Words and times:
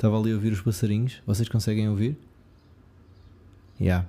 Estava 0.00 0.18
ali 0.18 0.32
a 0.32 0.34
ouvir 0.34 0.50
os 0.50 0.62
passarinhos. 0.62 1.20
Vocês 1.26 1.46
conseguem 1.46 1.86
ouvir? 1.86 2.16
Já. 3.78 3.84
Yeah. 3.84 4.08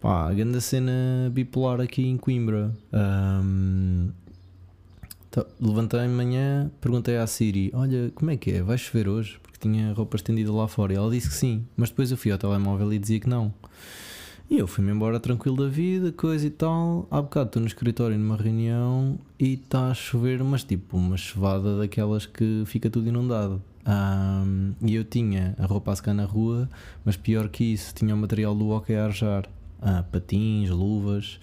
Pá, 0.00 0.30
a 0.30 0.32
grande 0.32 0.58
cena 0.62 1.30
bipolar 1.30 1.78
aqui 1.78 2.06
em 2.06 2.16
Coimbra. 2.16 2.74
Um, 2.90 4.08
tá, 5.30 5.44
Levantei-me 5.60 6.06
amanhã, 6.06 6.70
perguntei 6.80 7.18
à 7.18 7.26
Siri: 7.26 7.70
Olha, 7.74 8.10
como 8.14 8.30
é 8.30 8.38
que 8.38 8.52
é? 8.52 8.62
Vai 8.62 8.78
chover 8.78 9.06
hoje? 9.06 9.38
Porque 9.42 9.58
tinha 9.58 9.92
roupa 9.92 10.16
estendida 10.16 10.50
lá 10.50 10.66
fora. 10.66 10.94
E 10.94 10.96
ela 10.96 11.10
disse 11.10 11.28
que 11.28 11.34
sim, 11.34 11.66
mas 11.76 11.90
depois 11.90 12.10
eu 12.10 12.16
fui 12.16 12.32
ao 12.32 12.38
telemóvel 12.38 12.90
e 12.90 12.98
dizia 12.98 13.20
que 13.20 13.28
não. 13.28 13.52
E 14.48 14.56
eu 14.56 14.66
fui-me 14.66 14.90
embora 14.90 15.20
tranquilo 15.20 15.58
da 15.58 15.68
vida, 15.68 16.12
coisa 16.12 16.46
e 16.46 16.50
tal. 16.50 17.06
Há 17.10 17.20
bocado 17.20 17.48
estou 17.48 17.60
no 17.60 17.68
escritório 17.68 18.18
numa 18.18 18.38
reunião 18.38 19.18
e 19.38 19.52
está 19.52 19.88
a 19.88 19.94
chover, 19.94 20.42
mas 20.42 20.64
tipo 20.64 20.96
uma 20.96 21.18
chuvada 21.18 21.76
daquelas 21.76 22.24
que 22.24 22.62
fica 22.64 22.88
tudo 22.88 23.06
inundado. 23.06 23.60
Um, 23.86 24.74
e 24.80 24.94
eu 24.94 25.04
tinha 25.04 25.54
a 25.58 25.66
roupa 25.66 25.92
a 25.92 25.96
secar 25.96 26.14
na 26.14 26.24
rua, 26.24 26.68
mas 27.04 27.16
pior 27.16 27.48
que 27.48 27.64
isso, 27.64 27.94
tinha 27.94 28.14
o 28.14 28.18
material 28.18 28.54
do 28.54 28.68
hockey 28.68 28.94
a 28.94 29.06
arjar. 29.06 29.46
Ah, 29.80 30.02
patins, 30.02 30.70
luvas. 30.70 31.38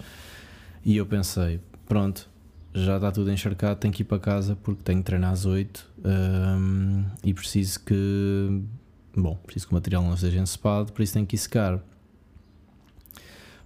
E 0.84 0.96
eu 0.96 1.06
pensei, 1.06 1.60
pronto, 1.86 2.28
já 2.74 2.96
está 2.96 3.12
tudo 3.12 3.30
encharcado, 3.30 3.78
tenho 3.78 3.94
que 3.94 4.02
ir 4.02 4.04
para 4.04 4.18
casa 4.18 4.56
porque 4.62 4.82
tenho 4.82 4.98
que 4.98 5.04
treinar 5.04 5.32
às 5.32 5.44
8 5.44 5.88
um, 6.04 7.04
e 7.22 7.32
preciso 7.32 7.80
que. 7.84 8.62
Bom, 9.14 9.36
preciso 9.36 9.68
que 9.68 9.74
o 9.74 9.76
material 9.76 10.02
não 10.02 10.14
esteja 10.14 10.40
encepado, 10.40 10.92
por 10.92 11.02
isso 11.02 11.12
tenho 11.12 11.26
que 11.26 11.36
ir 11.36 11.38
secar. 11.38 11.80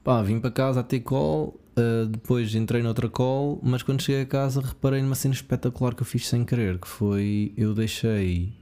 Pá, 0.02 0.22
vim 0.22 0.38
para 0.41 0.50
casa 0.50 0.80
a 0.80 0.83
ter 0.83 1.00
call, 1.00 1.58
uh, 1.78 2.06
depois 2.06 2.55
entrei 2.55 2.83
noutra 2.83 3.08
call, 3.08 3.61
mas 3.62 3.83
quando 3.83 4.02
cheguei 4.02 4.22
a 4.22 4.27
casa 4.27 4.61
reparei 4.61 5.00
numa 5.00 5.14
cena 5.14 5.34
espetacular 5.34 5.95
que 5.95 6.02
eu 6.02 6.06
fiz 6.06 6.28
sem 6.28 6.45
querer, 6.45 6.78
que 6.78 6.88
foi 6.88 7.52
eu 7.56 7.74
deixei 7.74 8.52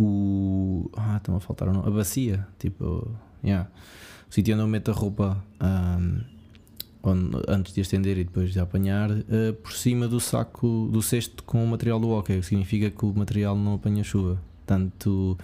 o. 0.00 0.90
Ah, 0.96 1.16
está-me 1.18 1.36
a 1.36 1.40
faltar. 1.40 1.68
A 1.68 1.90
bacia, 1.90 2.46
tipo. 2.58 3.10
Yeah. 3.44 3.68
O 4.28 4.34
sítio 4.34 4.54
onde 4.54 4.62
eu 4.62 4.68
meto 4.68 4.90
a 4.90 4.94
roupa 4.94 5.44
um, 5.60 6.20
onde, 7.02 7.36
antes 7.48 7.74
de 7.74 7.80
estender 7.80 8.16
e 8.18 8.24
depois 8.24 8.52
de 8.52 8.60
apanhar, 8.60 9.10
uh, 9.10 9.52
por 9.62 9.72
cima 9.72 10.06
do 10.06 10.20
saco, 10.20 10.88
do 10.90 11.02
cesto 11.02 11.42
com 11.42 11.64
o 11.64 11.66
material 11.66 11.98
do 11.98 12.08
hockey, 12.10 12.36
o 12.36 12.40
que 12.40 12.46
significa 12.46 12.90
que 12.90 13.04
o 13.04 13.12
material 13.12 13.56
não 13.56 13.74
apanha 13.74 14.04
chuva. 14.04 14.40
Portanto, 14.64 15.36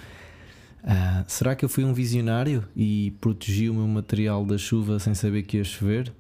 uh, 0.85 1.25
será 1.27 1.57
que 1.57 1.65
eu 1.65 1.69
fui 1.69 1.85
um 1.85 1.93
visionário 1.93 2.65
e 2.77 3.13
protegi 3.21 3.69
o 3.69 3.75
meu 3.75 3.89
material 3.89 4.45
da 4.45 4.57
chuva 4.57 4.99
sem 4.99 5.15
saber 5.15 5.43
que 5.43 5.57
ia 5.57 5.65
chover? 5.65 6.13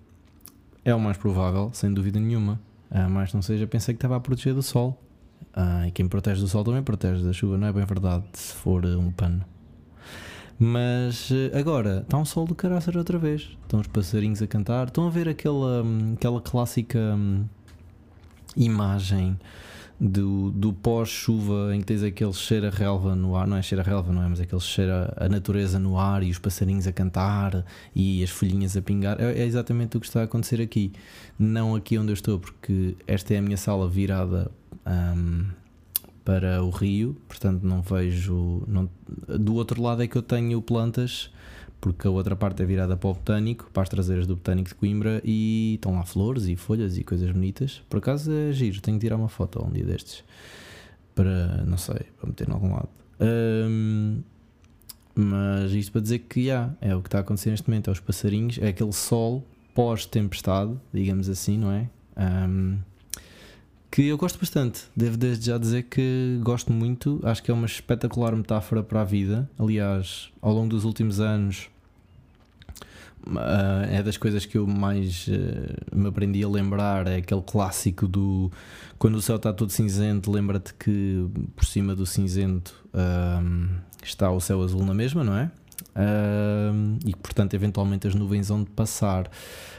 É 0.84 0.94
o 0.94 1.00
mais 1.00 1.16
provável, 1.16 1.70
sem 1.72 1.92
dúvida 1.92 2.18
nenhuma. 2.18 2.61
Uh, 2.91 3.08
mas 3.08 3.33
não 3.33 3.42
seja, 3.42 3.66
pensei 3.66 3.94
que 3.94 3.98
estava 3.98 4.16
a 4.16 4.20
proteger 4.20 4.55
do 4.55 4.62
sol. 4.62 5.00
Uh, 5.56 5.86
e 5.86 5.90
quem 5.90 6.06
protege 6.06 6.40
do 6.40 6.48
sol 6.48 6.62
também 6.62 6.82
protege 6.82 7.24
da 7.24 7.32
chuva, 7.32 7.56
não 7.56 7.66
é 7.66 7.72
bem 7.72 7.84
verdade, 7.84 8.24
se 8.34 8.52
for 8.52 8.84
um 8.84 9.10
pano. 9.10 9.42
Mas 10.58 11.30
agora 11.52 12.00
está 12.02 12.16
um 12.16 12.24
sol 12.24 12.46
do 12.46 12.54
caraças 12.54 12.94
outra 12.94 13.18
vez. 13.18 13.56
Estão 13.62 13.80
os 13.80 13.86
passarinhos 13.86 14.40
a 14.40 14.46
cantar. 14.46 14.86
Estão 14.86 15.06
a 15.06 15.10
ver 15.10 15.28
aquela, 15.28 15.84
aquela 16.14 16.40
clássica 16.40 16.98
hum, 16.98 17.44
imagem 18.56 19.38
do, 20.00 20.50
do 20.50 20.72
pós-chuva 20.72 21.74
em 21.74 21.80
que 21.80 21.86
tens 21.86 22.02
aquele 22.02 22.32
cheiro 22.32 22.66
a 22.66 22.70
relva 22.70 23.14
no 23.14 23.36
ar. 23.36 23.46
Não 23.46 23.56
é 23.56 23.62
cheiro 23.62 23.82
a 23.82 23.84
relva, 23.84 24.12
não 24.12 24.22
é? 24.22 24.28
Mas 24.28 24.40
aquele 24.40 24.60
cheiro 24.60 24.92
a, 24.92 25.27
a 25.27 25.28
natureza 25.28 25.78
no 25.78 25.98
ar 25.98 26.22
e 26.22 26.30
os 26.30 26.38
passarinhos 26.38 26.86
a 26.86 26.92
cantar 26.92 27.64
e 27.94 28.22
as 28.24 28.30
folhinhas 28.30 28.77
a 28.78 28.82
pingar. 28.82 29.20
É, 29.20 29.42
é 29.42 29.44
exatamente 29.44 29.98
o 29.98 30.00
que 30.00 30.06
está 30.06 30.22
a 30.22 30.24
acontecer 30.24 30.60
aqui. 30.62 30.90
Não 31.38 31.74
aqui 31.74 31.98
onde 31.98 32.12
eu 32.12 32.14
estou, 32.14 32.38
porque 32.38 32.96
esta 33.06 33.34
é 33.34 33.38
a 33.38 33.42
minha 33.42 33.58
sala 33.58 33.86
virada. 33.88 34.50
Um, 34.87 35.47
para 36.25 36.62
o 36.65 36.70
rio, 36.70 37.17
portanto 37.29 37.62
não 37.62 37.83
vejo. 37.83 38.65
Não, 38.67 38.91
do 39.39 39.55
outro 39.55 39.81
lado 39.81 40.03
é 40.03 40.09
que 40.09 40.17
eu 40.17 40.23
tenho 40.23 40.61
plantas, 40.61 41.31
porque 41.81 42.06
a 42.06 42.11
outra 42.11 42.34
parte 42.34 42.62
é 42.62 42.67
virada 42.67 42.97
para 42.97 43.09
o 43.09 43.14
botânico, 43.14 43.70
para 43.73 43.84
as 43.84 43.89
traseiras 43.89 44.27
do 44.27 44.34
botânico 44.34 44.69
de 44.69 44.75
Coimbra, 44.75 45.23
e 45.25 45.75
estão 45.75 45.95
lá 45.95 46.05
flores 46.05 46.46
e 46.46 46.57
folhas 46.57 46.98
e 46.98 47.05
coisas 47.05 47.30
bonitas. 47.30 47.80
Por 47.89 47.98
acaso 47.98 48.33
é 48.33 48.52
giro, 48.52 48.80
tenho 48.80 48.98
que 48.98 49.07
tirar 49.07 49.17
uma 49.17 49.29
foto 49.29 49.64
um 49.64 49.70
dia 49.70 49.85
destes 49.85 50.25
para, 51.14 51.64
não 51.64 51.79
sei, 51.79 52.01
para 52.19 52.29
meter 52.29 52.48
em 52.48 52.52
algum 52.52 52.73
lado. 52.73 52.89
Um, 53.20 54.20
mas 55.14 55.73
isto 55.73 55.92
para 55.92 56.01
dizer 56.01 56.19
que 56.19 56.46
já, 56.46 56.75
é 56.80 56.95
o 56.95 57.01
que 57.01 57.08
está 57.08 57.19
a 57.19 57.20
acontecer 57.23 57.51
neste 57.51 57.69
momento, 57.69 57.89
é 57.89 57.92
os 57.92 58.01
passarinhos, 58.01 58.58
é 58.58 58.69
aquele 58.69 58.92
sol 58.92 59.46
pós-tempestade, 59.75 60.77
digamos 60.92 61.29
assim, 61.29 61.57
não 61.57 61.70
é? 61.70 61.89
Um, 62.17 62.79
que 63.91 64.07
eu 64.08 64.19
gosto 64.19 64.39
bastante. 64.39 64.85
Devo 64.97 65.17
desde 65.17 65.47
já 65.47 65.58
dizer 65.58 65.85
que 65.85 66.39
gosto 66.42 66.73
muito. 66.73 67.20
Acho 67.23 67.42
que 67.42 67.51
é 67.51 67.55
uma 67.55 67.67
espetacular 67.67 68.35
metáfora 68.35 68.83
para 68.83 69.01
a 69.01 69.05
vida. 69.05 69.48
Aliás, 69.58 70.30
ao 70.41 70.52
longo 70.52 70.69
dos 70.69 70.85
últimos 70.85 71.20
anos, 71.20 71.69
uh, 73.27 73.85
é 73.91 74.02
das 74.02 74.17
coisas 74.17 74.45
que 74.45 74.58
eu 74.58 74.67
mais 74.67 75.27
uh, 75.29 75.96
me 75.96 76.08
aprendi 76.08 76.42
a 76.42 76.48
lembrar. 76.48 77.07
É 77.07 77.17
aquele 77.17 77.42
clássico 77.42 78.07
do 78.07 78.51
quando 78.98 79.17
o 79.17 79.23
céu 79.23 79.36
está 79.36 79.52
todo 79.52 79.70
cinzento, 79.70 80.30
lembra-te 80.30 80.73
que 80.75 81.27
por 81.55 81.64
cima 81.64 81.95
do 81.95 82.07
cinzento 82.07 82.75
uh, 82.95 83.69
está 84.02 84.30
o 84.30 84.41
céu 84.41 84.63
azul 84.63 84.85
na 84.85 84.95
mesma, 84.95 85.23
não 85.23 85.36
é? 85.36 85.51
E 87.05 87.13
que, 87.13 87.19
portanto, 87.19 87.55
eventualmente 87.55 88.07
as 88.07 88.14
nuvens 88.14 88.48
vão 88.48 88.63
de 88.63 88.70
passar. 88.70 89.31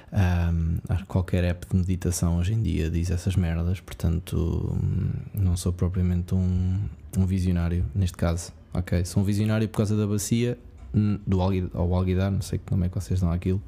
Um, 0.09 0.78
qualquer 1.06 1.44
app 1.44 1.68
de 1.68 1.75
meditação 1.75 2.38
hoje 2.38 2.53
em 2.53 2.62
dia 2.62 2.90
diz 2.90 3.12
essas 3.12 3.35
merdas, 3.35 3.81
portanto, 3.81 4.74
hum, 4.74 5.09
não 5.34 5.58
sou 5.58 5.74
propriamente 5.74 6.34
um, 6.34 6.80
um 7.18 7.25
visionário 7.25 7.85
neste 7.94 8.16
caso. 8.16 8.53
Ok, 8.74 9.03
sou 9.03 9.22
um 9.22 9.25
visionário 9.25 9.68
por 9.68 9.78
causa 9.78 9.97
da 9.97 10.08
bacia 10.08 10.58
hum, 10.94 11.19
do 11.28 11.41
ao 11.41 11.94
alguidar, 11.94 12.31
não 12.31 12.41
sei 12.41 12.59
nome 12.72 12.85
é 12.85 12.90
que 12.90 12.96
vocês 12.96 13.19
dão 13.19 13.31
aquilo. 13.31 13.62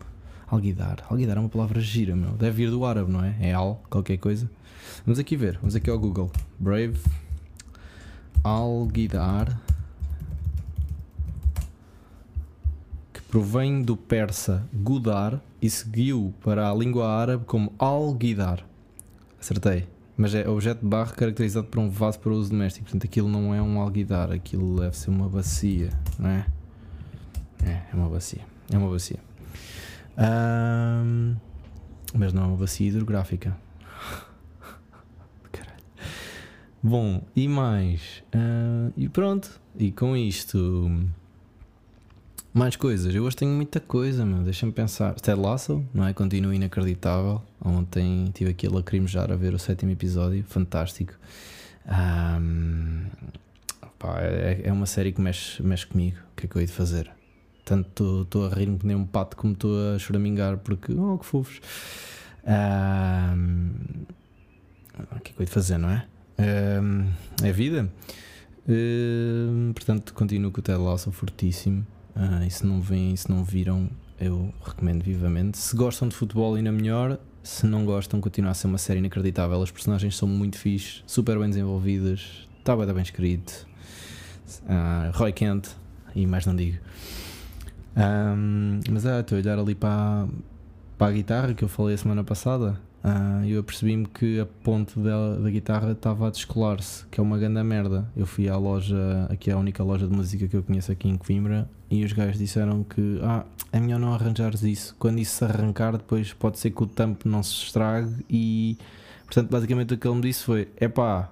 Alguidar, 0.48 1.06
alguidar 1.10 1.38
é 1.38 1.40
uma 1.40 1.50
palavra 1.50 1.80
gira, 1.80 2.16
meu. 2.16 2.32
Deve 2.32 2.66
vir 2.66 2.72
do 2.72 2.84
árabe, 2.84 3.12
não 3.12 3.24
é? 3.24 3.36
É 3.40 3.54
al, 3.54 3.84
qualquer 3.90 4.18
coisa. 4.18 4.50
Vamos 5.06 5.20
aqui 5.20 5.36
ver, 5.36 5.58
vamos 5.58 5.76
aqui 5.76 5.90
ao 5.90 6.00
Google. 6.00 6.32
Brave 6.58 7.00
Alguidar 8.44 9.60
provém 13.30 13.82
do 13.84 13.96
persa 13.96 14.68
gudar 14.74 15.40
e 15.62 15.70
seguiu 15.70 16.34
para 16.42 16.70
a 16.70 16.74
língua 16.74 17.08
árabe 17.08 17.46
como 17.46 17.72
al-guidar. 17.78 18.66
Acertei. 19.40 19.88
Mas 20.18 20.36
é 20.36 20.50
objeto 20.50 20.82
de 20.82 20.88
barro 20.88 21.14
caracterizado 21.14 21.68
por 21.68 21.80
um 21.80 21.90
vaso 21.90 22.20
para 22.20 22.34
uso 22.34 22.50
doméstico. 22.50 22.86
Portanto, 22.86 23.06
aquilo 23.06 23.30
não 23.30 23.54
é 23.54 23.62
um 23.62 23.80
alguidar, 23.80 24.32
aquilo 24.32 24.82
deve 24.82 24.98
ser 24.98 25.12
uma 25.12 25.30
bacia, 25.30 25.92
não 26.18 26.30
é? 26.30 26.46
É, 27.64 27.84
é 27.92 27.96
uma 27.96 28.10
bacia. 28.10 28.42
É 28.70 28.78
uma 28.78 28.90
bacia. 28.90 29.20
Um, 30.18 31.36
mas 32.14 32.34
não 32.34 32.44
é 32.44 32.46
uma 32.48 32.58
bacia 32.58 32.90
hidrográfica. 32.90 33.56
Caralho. 35.54 35.84
Bom, 36.84 37.24
e 37.34 37.48
mais? 37.48 38.24
Uh, 38.36 38.92
e 38.98 39.08
pronto. 39.08 39.62
E 39.78 39.92
com 39.92 40.18
isto 40.18 40.90
mais 42.60 42.76
coisas, 42.76 43.16
eu 43.16 43.24
hoje 43.24 43.38
tenho 43.38 43.52
muita 43.52 43.80
coisa, 43.80 44.26
meu. 44.26 44.44
Deixa-me 44.44 44.74
pensar. 44.74 45.14
Ted 45.14 45.40
Lasso, 45.40 45.82
não 45.94 46.06
é? 46.06 46.12
Continua 46.12 46.54
inacreditável. 46.54 47.42
Ontem 47.64 48.26
estive 48.26 48.52
aqui 48.52 48.68
a 48.68 48.70
lacrimejar 48.70 49.32
a 49.32 49.36
ver 49.38 49.54
o 49.54 49.58
sétimo 49.58 49.94
episódio, 49.94 50.44
fantástico. 50.44 51.14
Um, 51.88 53.06
é, 54.18 54.62
é, 54.66 54.74
uma 54.74 54.86
série 54.86 55.14
que 55.14 55.22
mexe, 55.22 55.64
mexe 55.64 55.88
comigo. 55.88 56.18
O 56.34 56.36
que 56.36 56.48
é 56.48 56.50
que 56.50 56.56
eu 56.58 56.60
hei 56.60 56.66
de 56.66 56.74
fazer? 56.74 57.10
Tanto 57.64 58.24
estou 58.24 58.46
a 58.46 58.50
rir-me 58.50 58.78
que 58.78 58.86
nem 58.86 58.96
um 58.98 59.06
pato, 59.06 59.38
como 59.38 59.54
estou 59.54 59.96
a 59.96 59.98
choramingar, 59.98 60.58
porque, 60.58 60.92
oh, 60.92 61.18
que 61.18 61.26
fofos. 61.26 61.62
Um, 62.46 63.72
o 65.00 65.20
que 65.22 65.32
é 65.32 65.34
que 65.34 65.40
eu 65.40 65.44
hei 65.44 65.46
de 65.46 65.52
fazer, 65.52 65.78
não 65.78 65.92
é? 65.92 66.06
Um, 66.38 67.08
é 67.42 67.54
vida. 67.54 67.90
portanto, 69.74 70.14
continuo 70.14 70.52
com 70.52 70.60
o 70.60 70.62
Ted 70.62 70.78
Lasso 70.78 71.10
fortíssimo. 71.10 71.88
Uh, 72.20 72.44
e 72.46 72.52
se 72.52 72.66
não 72.66 72.82
vêm, 72.82 73.16
se 73.16 73.30
não 73.30 73.46
viram, 73.46 73.90
eu 74.20 74.54
recomendo 74.62 75.02
vivamente. 75.04 75.58
Se 75.58 75.74
gostam 75.74 76.10
de 76.10 76.16
futebol, 76.16 76.56
ainda 76.56 76.70
melhor. 76.70 77.18
Se 77.42 77.66
não 77.66 77.86
gostam, 77.86 78.20
continua 78.20 78.52
a 78.52 78.54
ser 78.54 78.68
uma 78.68 78.78
série 78.78 79.00
inacreditável. 79.00 79.62
As 79.62 79.72
personagens 79.72 80.18
são 80.18 80.28
muito 80.28 80.58
fixe, 80.58 81.02
super 81.08 81.40
bem 81.40 81.48
desenvolvidas, 81.48 82.46
está 82.60 82.76
bem, 82.76 82.86
bem 82.94 83.02
escrito. 83.02 83.66
Uh, 84.64 85.18
Roy 85.18 85.32
Kent, 85.32 85.70
e 86.14 86.28
mais 86.28 86.46
não 86.46 86.54
digo. 86.54 86.78
Um, 87.96 88.82
mas 88.92 89.06
é, 89.06 89.22
estou 89.22 89.38
a 89.38 89.42
olhar 89.42 89.58
ali 89.58 89.74
para, 89.74 90.28
para 90.98 91.08
a 91.08 91.12
guitarra 91.12 91.54
que 91.54 91.64
eu 91.64 91.70
falei 91.70 91.96
a 91.96 91.98
semana 91.98 92.24
passada. 92.24 92.78
Uh, 93.02 93.46
eu 93.46 93.62
apercebi-me 93.62 94.06
que 94.06 94.42
a 94.42 94.46
ponte 94.46 95.00
da, 95.00 95.36
da 95.36 95.50
guitarra 95.50 95.94
estava 95.94 96.28
a 96.28 96.30
descolar-se, 96.30 97.06
que 97.08 97.20
é 97.20 97.24
uma 97.24 97.38
grande 97.38 97.64
merda. 97.64 98.12
Eu 98.16 98.26
fui 98.26 98.50
à 98.50 98.58
loja, 98.58 99.26
aqui 99.30 99.50
é 99.50 99.54
a 99.54 99.58
única 99.58 99.82
loja 99.82 100.06
de 100.06 100.14
música 100.14 100.48
que 100.50 100.56
eu 100.58 100.64
conheço 100.64 100.92
aqui 100.92 101.08
em 101.08 101.16
Coimbra, 101.16 101.70
e 101.90 102.04
os 102.04 102.14
gajos 102.14 102.38
disseram 102.38 102.84
que 102.84 103.20
ah, 103.24 103.46
é 103.72 103.80
melhor 103.80 104.00
não 104.00 104.14
arranjares 104.14 104.62
isso. 104.64 104.96
Quando 105.00 105.20
isso 105.20 105.38
se 105.38 105.46
arrancar, 105.46 105.94
depois 105.94 106.34
pode 106.34 106.60
ser 106.60 106.72
que 106.72 106.84
o 106.84 106.88
tampo 106.88 107.28
não 107.28 107.42
se 107.42 107.54
estrague. 107.54 108.26
E 108.30 108.78
portanto, 109.26 109.50
basicamente 109.50 109.94
o 109.94 109.98
que 109.98 110.08
ele 110.08 110.16
me 110.16 110.22
disse 110.22 110.44
foi: 110.44 110.68
é 110.78 110.88
pá, 110.88 111.32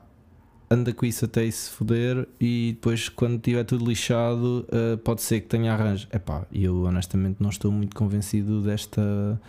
anda 0.69 0.94
com 0.94 1.06
isso 1.06 1.25
até 1.25 1.50
se 1.50 1.69
foder 1.69 2.27
e 2.39 2.74
depois 2.74 3.07
quando 3.09 3.39
tiver 3.39 3.63
tudo 3.63 3.86
lixado 3.86 4.68
uh, 4.69 4.98
pode 4.98 5.21
ser 5.21 5.42
que 5.42 5.48
tenha 5.48 5.74
arranjo. 5.74 6.07
Epá, 6.13 6.45
eu 6.51 6.83
honestamente 6.83 7.38
não 7.39 7.50
estou 7.50 7.71
muito 7.71 7.95
convencido 7.95 8.62
desta 8.62 9.39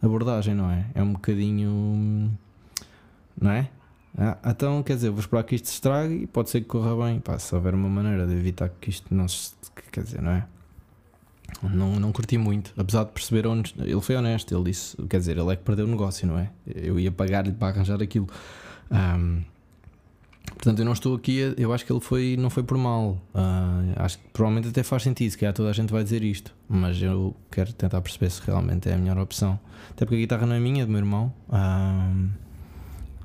abordagem, 0.00 0.54
não 0.54 0.70
é? 0.70 0.86
É 0.94 1.02
um 1.02 1.12
bocadinho. 1.12 2.30
Não 3.40 3.50
é? 3.50 3.70
Ah, 4.16 4.36
então, 4.46 4.82
quer 4.82 4.96
dizer, 4.96 5.10
vou 5.10 5.20
esperar 5.20 5.42
que 5.44 5.54
isto 5.54 5.68
se 5.68 5.74
estrague 5.74 6.14
e 6.14 6.26
pode 6.26 6.50
ser 6.50 6.60
que 6.60 6.66
corra 6.66 6.94
bem. 7.06 7.20
Pá, 7.20 7.38
se 7.38 7.54
houver 7.54 7.74
uma 7.74 7.88
maneira 7.88 8.26
de 8.26 8.34
evitar 8.34 8.68
que 8.68 8.90
isto 8.90 9.14
não 9.14 9.26
se. 9.26 9.52
Quer 9.90 10.04
dizer, 10.04 10.20
não 10.20 10.32
é? 10.32 10.46
Não, 11.62 12.00
não 12.00 12.12
curti 12.12 12.38
muito, 12.38 12.72
apesar 12.76 13.04
de 13.04 13.10
perceber 13.10 13.46
onde. 13.46 13.74
Ele 13.78 14.00
foi 14.00 14.16
honesto, 14.16 14.54
ele 14.54 14.64
disse, 14.64 14.96
quer 15.06 15.18
dizer, 15.18 15.36
ele 15.36 15.52
é 15.52 15.56
que 15.56 15.62
perdeu 15.62 15.86
o 15.86 15.88
negócio, 15.88 16.26
não 16.26 16.38
é? 16.38 16.50
Eu 16.66 16.98
ia 16.98 17.10
pagar-lhe 17.12 17.52
para 17.52 17.68
arranjar 17.68 18.02
aquilo. 18.02 18.26
Um, 18.90 19.42
portanto, 20.46 20.78
eu 20.78 20.84
não 20.84 20.92
estou 20.92 21.14
aqui, 21.14 21.42
a, 21.42 21.60
eu 21.60 21.72
acho 21.72 21.84
que 21.84 21.92
ele 21.92 22.00
foi, 22.00 22.36
não 22.38 22.50
foi 22.50 22.62
por 22.62 22.76
mal. 22.76 23.18
Uh, 23.34 23.92
acho 23.96 24.18
que 24.18 24.24
provavelmente 24.32 24.68
até 24.68 24.82
faz 24.82 25.02
sentido, 25.02 25.36
que 25.36 25.50
toda 25.52 25.70
a 25.70 25.72
gente 25.72 25.92
vai 25.92 26.02
dizer 26.02 26.22
isto, 26.22 26.54
mas 26.68 27.00
eu 27.00 27.34
quero 27.50 27.72
tentar 27.72 28.00
perceber 28.00 28.30
se 28.30 28.40
realmente 28.44 28.88
é 28.88 28.94
a 28.94 28.98
melhor 28.98 29.18
opção. 29.18 29.58
Até 29.90 30.04
porque 30.04 30.16
a 30.16 30.18
guitarra 30.18 30.46
não 30.46 30.56
é 30.56 30.60
minha, 30.60 30.82
é 30.82 30.86
do 30.86 30.90
meu 30.90 31.00
irmão. 31.00 31.32
Uh, 31.48 32.28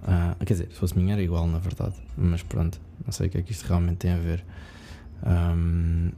uh, 0.08 0.46
quer 0.46 0.54
dizer, 0.54 0.70
se 0.72 0.80
fosse 0.80 0.98
minha 0.98 1.14
era 1.14 1.22
igual, 1.22 1.48
na 1.48 1.60
verdade, 1.60 1.96
mas 2.18 2.42
pronto, 2.42 2.80
não 3.06 3.12
sei 3.12 3.28
o 3.28 3.30
que 3.30 3.38
é 3.38 3.42
que 3.42 3.52
isto 3.52 3.68
realmente 3.68 3.98
tem 3.98 4.12
a 4.12 4.18
ver. 4.18 4.44
Um, 5.26 6.12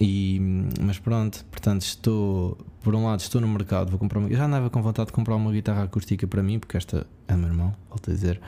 e, 0.00 0.40
mas 0.80 0.98
pronto, 0.98 1.44
portanto, 1.50 1.82
estou, 1.82 2.56
por 2.82 2.94
um 2.94 3.04
lado, 3.04 3.20
estou 3.20 3.40
no 3.40 3.48
mercado, 3.48 3.90
vou 3.90 3.98
comprar 3.98 4.20
uma, 4.20 4.30
já 4.30 4.46
andava 4.46 4.70
com 4.70 4.80
vontade 4.80 5.06
de 5.06 5.12
comprar 5.12 5.34
uma 5.34 5.50
guitarra 5.50 5.84
acústica 5.84 6.26
para 6.26 6.42
mim, 6.42 6.58
porque 6.58 6.76
esta 6.76 7.06
é 7.26 7.36
meu 7.36 7.48
irmão, 7.48 7.74
volto 7.88 8.10
a 8.10 8.14
dizer. 8.14 8.40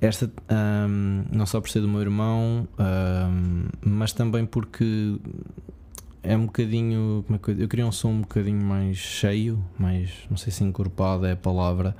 Esta, 0.00 0.30
um, 0.88 1.24
não 1.32 1.46
só 1.46 1.60
por 1.60 1.68
ser 1.70 1.80
do 1.80 1.88
meu 1.88 2.00
irmão, 2.00 2.68
um, 2.78 3.68
mas 3.82 4.12
também 4.12 4.46
porque 4.46 5.18
é 6.24 6.36
um 6.36 6.46
bocadinho. 6.46 7.22
Como 7.26 7.36
é 7.36 7.38
que 7.38 7.50
eu, 7.50 7.58
eu 7.60 7.68
queria 7.68 7.86
um 7.86 7.92
som 7.92 8.10
um 8.10 8.20
bocadinho 8.22 8.64
mais 8.64 8.96
cheio, 8.96 9.62
mais, 9.78 10.10
não 10.30 10.36
sei 10.36 10.52
se 10.52 10.64
encorpado 10.64 11.26
é 11.26 11.32
a 11.32 11.36
palavra. 11.36 11.94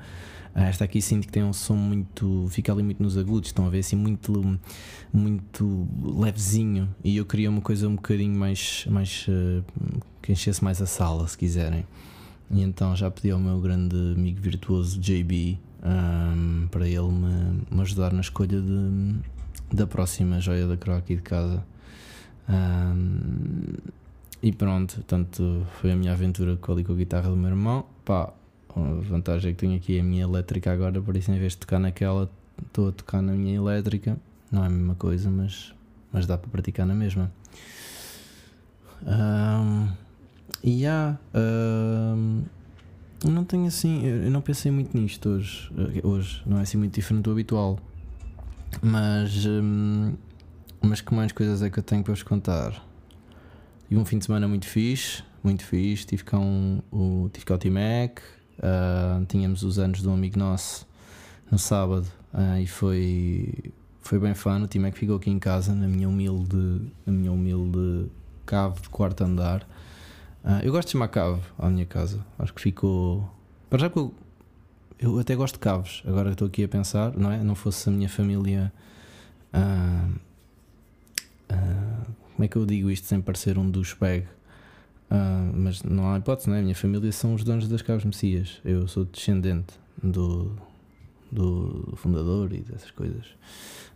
Ah, 0.55 0.67
esta 0.67 0.85
aqui 0.85 1.03
sinto 1.03 1.27
que 1.27 1.33
tem 1.33 1.43
um 1.43 1.53
som 1.53 1.77
muito. 1.77 2.47
fica 2.51 2.73
ali 2.73 2.83
muito 2.83 3.03
nos 3.03 3.19
agudos, 3.19 3.49
estão 3.49 3.67
a 3.67 3.71
ver 3.71 3.81
assim, 3.81 3.97
muito, 3.97 4.59
muito 5.13 5.89
levezinho. 6.03 6.95
E 7.03 7.17
eu 7.17 7.27
queria 7.27 7.51
uma 7.51 7.61
coisa 7.61 7.89
um 7.89 7.97
bocadinho 7.97 8.39
mais. 8.39 8.87
mais 8.89 9.27
uh, 9.29 9.65
que 10.23 10.33
enchesse 10.33 10.63
mais 10.63 10.81
a 10.81 10.87
sala, 10.87 11.27
se 11.29 11.37
quiserem. 11.37 11.85
E 12.51 12.63
então 12.63 12.95
já 12.95 13.11
pedi 13.11 13.31
ao 13.31 13.39
meu 13.39 13.61
grande 13.61 13.97
amigo 13.97 14.41
virtuoso 14.41 14.99
JB 15.01 15.59
um, 15.83 16.69
para 16.69 16.89
ele 16.89 17.09
me, 17.09 17.63
me, 17.71 17.81
ajudar 17.81 18.13
na 18.13 18.21
escolha 18.21 18.61
de, 18.61 19.17
da 19.73 19.87
próxima 19.87 20.41
joia 20.41 20.67
da 20.67 20.77
coroa 20.77 20.99
aqui 20.99 21.17
de 21.17 21.23
casa. 21.23 21.65
Um, 22.49 23.75
e 24.43 24.53
pronto, 24.53 24.97
portanto, 24.97 25.67
foi 25.81 25.93
a 25.93 25.97
minha 25.97 26.13
aventura 26.13 26.57
com 26.57 26.73
a, 26.73 26.85
com 26.85 26.93
a 26.93 26.97
guitarra 26.97 27.31
do 27.31 27.37
meu 27.37 27.51
irmão. 27.51 27.87
Pá, 28.05 28.33
a 28.77 28.81
vantagem 29.09 29.51
é 29.51 29.55
que 29.55 29.61
tenho 29.61 29.77
aqui 29.77 29.99
a 29.99 30.05
minha 30.05 30.23
elétrica 30.23 30.73
agora, 30.73 31.01
por 31.01 31.17
isso 31.17 31.31
em 31.31 31.39
vez 31.39 31.53
de 31.53 31.59
tocar 31.59 31.79
naquela, 31.79 32.31
estou 32.67 32.89
a 32.89 32.93
tocar 32.93 33.23
na 33.23 33.33
minha 33.33 33.57
elétrica. 33.57 34.19
Não 34.51 34.63
é 34.63 34.67
a 34.67 34.71
mesma 34.71 34.95
coisa, 34.95 35.31
mas, 35.31 35.75
mas 36.13 36.27
dá 36.27 36.37
para 36.37 36.51
praticar 36.51 36.87
na 36.87 36.95
mesma. 36.95 37.33
Um, 39.07 39.89
e 40.63 40.87
há. 40.87 41.17
Um, 41.35 42.43
não 43.25 43.45
tenho 43.45 43.67
assim. 43.67 44.05
Eu 44.05 44.31
não 44.31 44.41
pensei 44.41 44.71
muito 44.71 44.97
nisto 44.97 45.29
hoje. 45.29 45.71
Hoje 46.03 46.43
não 46.47 46.59
é 46.59 46.63
assim 46.63 46.77
muito 46.77 46.95
diferente 46.95 47.25
do 47.25 47.31
habitual. 47.31 47.79
Mas. 48.83 49.47
Um, 49.47 50.15
mas 50.81 51.01
que 51.01 51.15
mais 51.15 51.33
coisas 51.33 51.63
é 51.63 51.71
que 51.71 51.79
eu 51.79 51.83
tenho 51.83 52.03
para 52.03 52.13
vos 52.13 52.23
contar? 52.23 52.83
Um 53.97 54.05
fim 54.05 54.19
de 54.19 54.25
semana 54.25 54.47
muito 54.49 54.67
fixe, 54.67 55.23
muito 55.43 55.65
fixe. 55.65 56.07
Tive 56.07 56.25
cá, 56.25 56.39
um, 56.39 56.81
o, 56.91 57.31
tive 57.33 57.53
o 57.53 57.59
T-Mac, 57.59 58.21
Uh, 58.59 59.25
tínhamos 59.27 59.65
os 59.65 59.79
anos 59.79 60.01
de 60.01 60.09
um 60.09 60.15
amigo 60.15 60.39
nosso 60.39 60.87
no 61.51 61.59
sábado 61.59 62.07
uh, 62.33 62.59
e 62.59 62.67
foi, 62.67 63.73
foi 64.01 64.19
bem 64.19 64.35
fã. 64.35 64.63
O 64.63 64.69
que 64.69 64.93
ficou 64.93 65.17
aqui 65.17 65.31
em 65.31 65.39
casa, 65.39 65.75
na 65.75 65.89
minha 65.89 66.09
humilde, 66.09 66.81
na 67.05 67.13
minha 67.13 67.33
humilde 67.33 68.09
cave 68.47 68.81
de 68.81 68.89
quarto 68.89 69.25
andar. 69.25 69.63
Uh, 70.45 70.61
eu 70.63 70.71
gosto 70.71 70.89
de 70.89 70.93
chamar 70.93 71.09
cave 71.09 71.41
à 71.59 71.69
minha 71.69 71.87
casa, 71.87 72.25
acho 72.39 72.55
que 72.55 72.61
ficou. 72.61 73.29
Para 73.69 73.81
já 73.81 73.91
que 73.91 73.99
eu, 73.99 74.15
eu 75.01 75.19
até 75.19 75.35
gosto 75.35 75.55
de 75.55 75.61
caves, 75.61 76.03
agora 76.07 76.31
estou 76.31 76.47
aqui 76.47 76.63
a 76.63 76.69
pensar, 76.69 77.13
não 77.17 77.33
é? 77.33 77.43
Não 77.43 77.55
fosse 77.55 77.89
a 77.89 77.93
minha 77.93 78.09
família. 78.09 78.73
Como 82.35 82.45
é 82.45 82.49
que 82.49 82.57
eu 82.57 82.67
digo 82.67 82.91
isto 82.91 83.07
sem 83.07 83.21
parecer 83.21 83.59
um 83.59 83.71
douchebag? 83.71 84.27
Uh, 85.11 85.53
mas 85.55 85.83
não 85.83 86.13
há 86.13 86.19
hipótese, 86.19 86.49
não 86.49 86.57
é? 86.57 86.61
A 86.61 86.63
minha 86.63 86.75
família 86.75 87.13
são 87.13 87.35
os 87.35 87.45
donos 87.45 87.69
das 87.69 87.83
Caves 87.83 88.05
Messias. 88.05 88.61
Eu 88.65 88.89
sou 88.89 89.05
descendente 89.05 89.75
do, 90.03 90.57
do 91.31 91.95
fundador 91.97 92.53
e 92.53 92.61
dessas 92.61 92.91
coisas. 92.91 93.27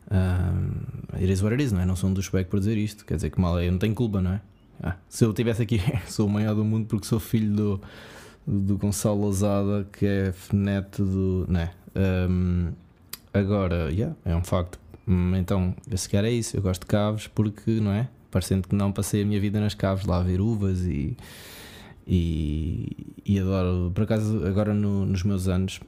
Uh, 0.07 1.15
it 1.15 1.31
is 1.31 1.43
what 1.43 1.53
it 1.53 1.63
is, 1.63 1.73
não 1.73 1.81
é? 1.81 1.87
Não 1.87 1.97
sou 1.97 2.11
um 2.11 2.15
dos 2.15 2.29
por 2.29 2.59
dizer 2.59 2.77
isto. 2.77 3.05
Quer 3.05 3.17
dizer 3.17 3.31
que 3.31 3.41
mal 3.41 3.59
é, 3.59 3.67
eu 3.67 3.73
não 3.73 3.79
tenho 3.79 3.95
culpa, 3.95 4.21
não 4.21 4.33
é? 4.33 4.41
Ah, 4.83 4.97
se 5.09 5.25
eu 5.25 5.31
estivesse 5.31 5.63
aqui, 5.63 5.81
sou 6.07 6.27
o 6.27 6.31
maior 6.31 6.55
do 6.55 6.65
mundo 6.65 6.87
porque 6.87 7.07
sou 7.07 7.19
filho 7.19 7.53
do, 7.55 7.81
do 8.47 8.79
Gonçalo 8.79 9.21
Lousada, 9.21 9.87
que 9.93 10.07
é 10.07 10.35
neto 10.53 11.05
do. 11.05 11.47
Não 11.49 11.61
é? 11.61 11.73
Um, 12.31 12.73
agora, 13.35 13.91
yeah, 13.91 14.15
é 14.25 14.37
um 14.37 14.45
facto. 14.45 14.79
Hum, 15.07 15.35
então, 15.35 15.75
se 15.97 16.09
quer 16.09 16.25
é 16.25 16.31
isso. 16.31 16.57
Eu 16.57 16.63
gosto 16.63 16.83
de 16.83 16.87
caves 16.87 17.27
porque, 17.27 17.81
não 17.81 17.91
é? 17.91 18.09
Parecendo 18.31 18.69
que 18.69 18.75
não 18.75 18.93
passei 18.93 19.23
a 19.23 19.27
minha 19.27 19.41
vida 19.41 19.61
nas 19.61 19.75
caves 19.75 20.05
lá 20.05 20.19
a 20.19 20.23
ver 20.23 20.41
uvas 20.41 20.81
e, 20.83 21.17
e, 22.07 23.15
e 23.25 23.39
adoro. 23.39 23.91
Por 23.95 24.05
acaso, 24.05 24.45
agora 24.47 24.75
no, 24.75 25.07
nos 25.07 25.23
meus 25.23 25.49
anos, 25.49 25.81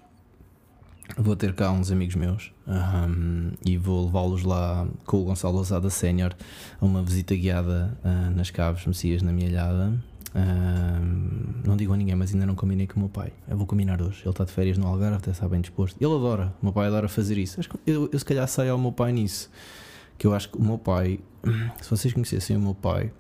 vou 1.17 1.37
ter 1.37 1.55
cá 1.55 1.71
uns 1.71 1.91
amigos 1.91 2.15
meus 2.15 2.53
um, 2.67 3.51
e 3.65 3.77
vou 3.77 4.07
levá-los 4.07 4.45
lá 4.45 4.87
com 5.05 5.19
o 5.19 5.25
Gonçalo 5.25 5.59
Ousada 5.59 5.91
Sénior 5.91 6.35
a 6.81 6.85
uma 6.85 7.03
visita 7.03 7.35
guiada 7.35 7.97
uh, 8.05 8.31
nas 8.35 8.51
caves 8.51 8.87
Messias 8.87 9.23
na 9.23 9.33
Mielhada. 9.33 9.93
Um, 10.33 11.67
não 11.67 11.77
digo 11.77 11.93
a 11.93 11.97
ninguém, 11.97 12.15
mas 12.15 12.33
ainda 12.33 12.47
não 12.47 12.55
combinei 12.55 12.87
com 12.87 12.97
o 12.97 13.01
meu 13.01 13.09
pai. 13.09 13.33
Eu 13.49 13.57
vou 13.57 13.67
combinar 13.67 14.01
hoje. 14.01 14.23
Ele 14.23 14.31
está 14.31 14.45
de 14.45 14.53
férias 14.53 14.79
no 14.79 14.87
Algarve, 14.87 15.17
até 15.17 15.33
está 15.33 15.49
bem 15.49 15.61
disposto. 15.61 15.97
Ele 16.01 16.15
adora, 16.15 16.55
o 16.63 16.67
meu 16.67 16.73
pai 16.73 16.87
adora 16.87 17.09
fazer 17.09 17.37
isso. 17.37 17.61
Eu, 17.85 18.09
eu 18.13 18.19
se 18.19 18.25
calhar 18.25 18.47
saio 18.47 18.73
ao 18.73 18.79
meu 18.79 18.93
pai 18.93 19.13
nisso 19.13 19.51
que 20.21 20.27
eu 20.27 20.35
acho 20.35 20.51
que 20.51 20.59
o 20.59 20.63
meu 20.63 20.77
pai, 20.77 21.19
se 21.81 21.89
vocês 21.89 22.13
conhecessem 22.13 22.55
o 22.55 22.61
meu 22.61 22.75
pai, 22.75 23.11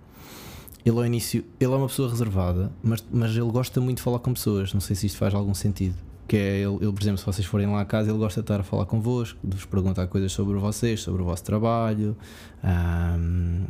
ele 0.84 0.98
ao 0.98 1.06
início, 1.06 1.42
ele 1.58 1.72
é 1.72 1.76
uma 1.76 1.86
pessoa 1.86 2.10
reservada, 2.10 2.70
mas, 2.82 3.02
mas 3.10 3.30
ele 3.30 3.50
gosta 3.50 3.80
muito 3.80 3.96
de 3.96 4.02
falar 4.02 4.18
com 4.18 4.34
pessoas. 4.34 4.74
Não 4.74 4.82
sei 4.82 4.94
se 4.94 5.06
isto 5.06 5.16
faz 5.16 5.32
algum 5.32 5.54
sentido. 5.54 5.94
Que 6.28 6.36
é 6.36 6.58
ele, 6.58 6.74
ele, 6.74 6.92
por 6.92 7.00
exemplo, 7.00 7.16
se 7.16 7.24
vocês 7.24 7.46
forem 7.46 7.66
lá 7.66 7.80
à 7.80 7.84
casa, 7.86 8.10
ele 8.10 8.18
gosta 8.18 8.42
de 8.42 8.44
estar 8.44 8.60
a 8.60 8.62
falar 8.62 8.84
convosco, 8.84 9.38
de 9.42 9.56
vos 9.56 9.64
perguntar 9.64 10.06
coisas 10.08 10.30
sobre 10.30 10.58
vocês, 10.58 11.00
sobre 11.00 11.22
o 11.22 11.24
vosso 11.24 11.42
trabalho. 11.42 12.14
Um, 12.62 13.64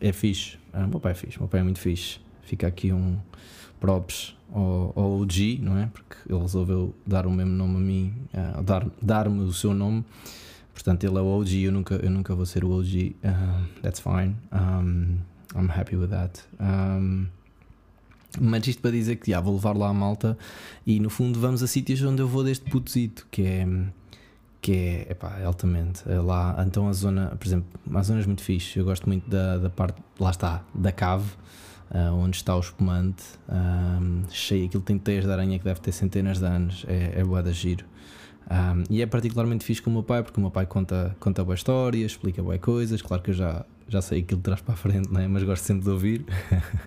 é 0.00 0.12
fixe. 0.12 0.58
Um, 0.74 0.88
meu 0.88 0.98
pai 0.98 1.12
é 1.12 1.14
fixe, 1.14 1.38
meu 1.38 1.46
pai 1.46 1.60
é 1.60 1.62
muito 1.62 1.78
fixe. 1.78 2.18
Fica 2.42 2.66
aqui 2.66 2.92
um 2.92 3.16
props 3.78 4.36
ao, 4.52 4.92
ao 4.96 5.20
OG, 5.20 5.60
não 5.62 5.78
é? 5.78 5.86
Porque 5.92 6.16
ele 6.28 6.40
resolveu 6.40 6.92
dar 7.06 7.24
o 7.24 7.30
mesmo 7.30 7.52
nome 7.52 7.76
a 7.76 7.80
mim, 7.80 8.14
uh, 8.34 8.62
dar-me 8.64 8.90
dar 9.00 9.28
o 9.28 9.52
seu 9.52 9.72
nome. 9.72 10.04
Portanto, 10.74 11.04
ele 11.04 11.16
é 11.16 11.20
o 11.20 11.26
OG, 11.26 11.62
eu 11.62 11.72
nunca, 11.72 11.94
eu 11.94 12.10
nunca 12.10 12.34
vou 12.34 12.44
ser 12.44 12.64
o 12.64 12.70
OG. 12.70 13.16
That's 13.80 14.00
fine. 14.00 14.36
Um, 14.52 15.18
I'm 15.54 15.70
happy 15.70 15.96
with 15.96 16.08
that. 16.08 16.42
Um, 16.60 17.28
mas 18.40 18.66
isto 18.66 18.82
para 18.82 18.90
dizer 18.90 19.16
que 19.16 19.30
já 19.30 19.40
vou 19.40 19.54
levar 19.54 19.76
lá 19.76 19.88
a 19.88 19.94
malta 19.94 20.36
e 20.84 20.98
no 20.98 21.08
fundo 21.08 21.38
vamos 21.38 21.62
a 21.62 21.68
sítios 21.68 22.02
onde 22.02 22.20
eu 22.20 22.26
vou 22.26 22.42
deste 22.42 22.68
putozito, 22.68 23.26
que 23.30 23.42
é 23.42 23.66
que 24.64 24.72
é, 24.72 25.06
epá, 25.10 25.44
altamente. 25.44 26.02
É 26.10 26.18
lá, 26.18 26.56
então 26.66 26.88
a 26.88 26.92
zona, 26.94 27.36
por 27.38 27.46
exemplo, 27.46 27.68
há 27.94 28.02
zonas 28.02 28.24
muito 28.24 28.40
fixe. 28.40 28.78
Eu 28.78 28.84
gosto 28.86 29.06
muito 29.06 29.28
da, 29.28 29.58
da 29.58 29.68
parte, 29.68 30.02
lá 30.18 30.30
está, 30.30 30.64
da 30.74 30.90
cave, 30.90 31.30
uh, 31.90 32.14
onde 32.14 32.38
está 32.38 32.56
o 32.56 32.60
espumante, 32.60 33.22
um, 33.46 34.22
cheio. 34.30 34.64
Aquilo 34.64 34.82
tem 34.82 34.98
teias 34.98 35.26
de 35.26 35.30
aranha 35.30 35.58
que 35.58 35.64
deve 35.66 35.80
ter 35.80 35.92
centenas 35.92 36.38
de 36.38 36.46
anos. 36.46 36.86
É, 36.88 37.20
é 37.20 37.22
boa 37.22 37.42
de 37.42 37.52
giro. 37.52 37.84
Um, 38.50 38.84
e 38.90 39.00
é 39.00 39.06
particularmente 39.06 39.64
fixe 39.64 39.80
com 39.80 39.90
o 39.90 39.92
meu 39.92 40.02
pai, 40.02 40.22
porque 40.22 40.38
o 40.38 40.40
meu 40.40 40.50
pai 40.50 40.66
conta, 40.66 41.16
conta 41.18 41.42
boa 41.42 41.54
história, 41.54 42.04
explica 42.04 42.42
boas 42.42 42.60
coisas. 42.60 43.00
Claro 43.00 43.22
que 43.22 43.30
eu 43.30 43.34
já, 43.34 43.64
já 43.88 44.02
sei 44.02 44.20
aquilo 44.20 44.38
de 44.38 44.44
trás 44.44 44.60
para 44.60 44.74
a 44.74 44.76
frente, 44.76 45.12
né? 45.12 45.26
mas 45.28 45.42
gosto 45.42 45.62
sempre 45.62 45.84
de 45.84 45.90
ouvir. 45.90 46.24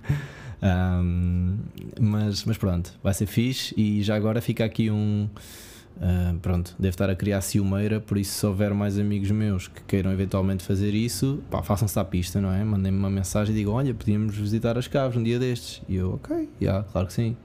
um, 0.62 1.58
mas, 2.00 2.46
mas 2.46 2.58
pronto, 2.58 2.94
vai 3.04 3.14
ser 3.14 3.26
fixe. 3.26 3.74
E 3.78 4.04
já 4.04 4.16
agora 4.16 4.42
fica 4.42 4.64
aqui 4.64 4.92
um. 4.92 5.30
Uh, 5.98 6.38
pronto, 6.42 6.76
deve 6.78 6.90
estar 6.90 7.10
a 7.10 7.16
criar 7.16 7.42
ciumeira, 7.42 8.00
por 8.00 8.20
isso, 8.20 8.38
se 8.38 8.46
houver 8.46 8.72
mais 8.72 9.00
amigos 9.00 9.32
meus 9.32 9.68
que 9.68 9.82
queiram 9.82 10.12
eventualmente 10.12 10.64
fazer 10.64 10.94
isso, 10.94 11.42
façam-se 11.64 11.98
à 11.98 12.06
pista, 12.06 12.40
não 12.40 12.54
é? 12.54 12.64
Mandem-me 12.64 13.00
uma 13.00 13.10
mensagem 13.10 13.56
e 13.56 13.58
digam: 13.58 13.74
Olha, 13.74 13.96
podíamos 13.96 14.36
visitar 14.36 14.78
as 14.78 14.88
caves 14.88 15.18
um 15.18 15.24
dia 15.24 15.40
destes. 15.40 15.82
E 15.90 15.96
eu, 15.96 16.14
ok, 16.14 16.50
yeah, 16.62 16.84
claro 16.92 17.08
que 17.08 17.14
sim. 17.14 17.36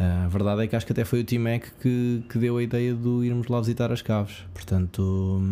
A 0.00 0.28
verdade 0.28 0.62
é 0.62 0.66
que 0.68 0.76
acho 0.76 0.86
que 0.86 0.92
até 0.92 1.04
foi 1.04 1.20
o 1.20 1.24
T-Mac 1.24 1.64
que, 1.80 2.22
que 2.28 2.38
deu 2.38 2.56
a 2.56 2.62
ideia 2.62 2.94
de 2.94 3.08
irmos 3.26 3.48
lá 3.48 3.58
visitar 3.58 3.90
as 3.90 4.00
caves. 4.00 4.44
Portanto, 4.54 5.42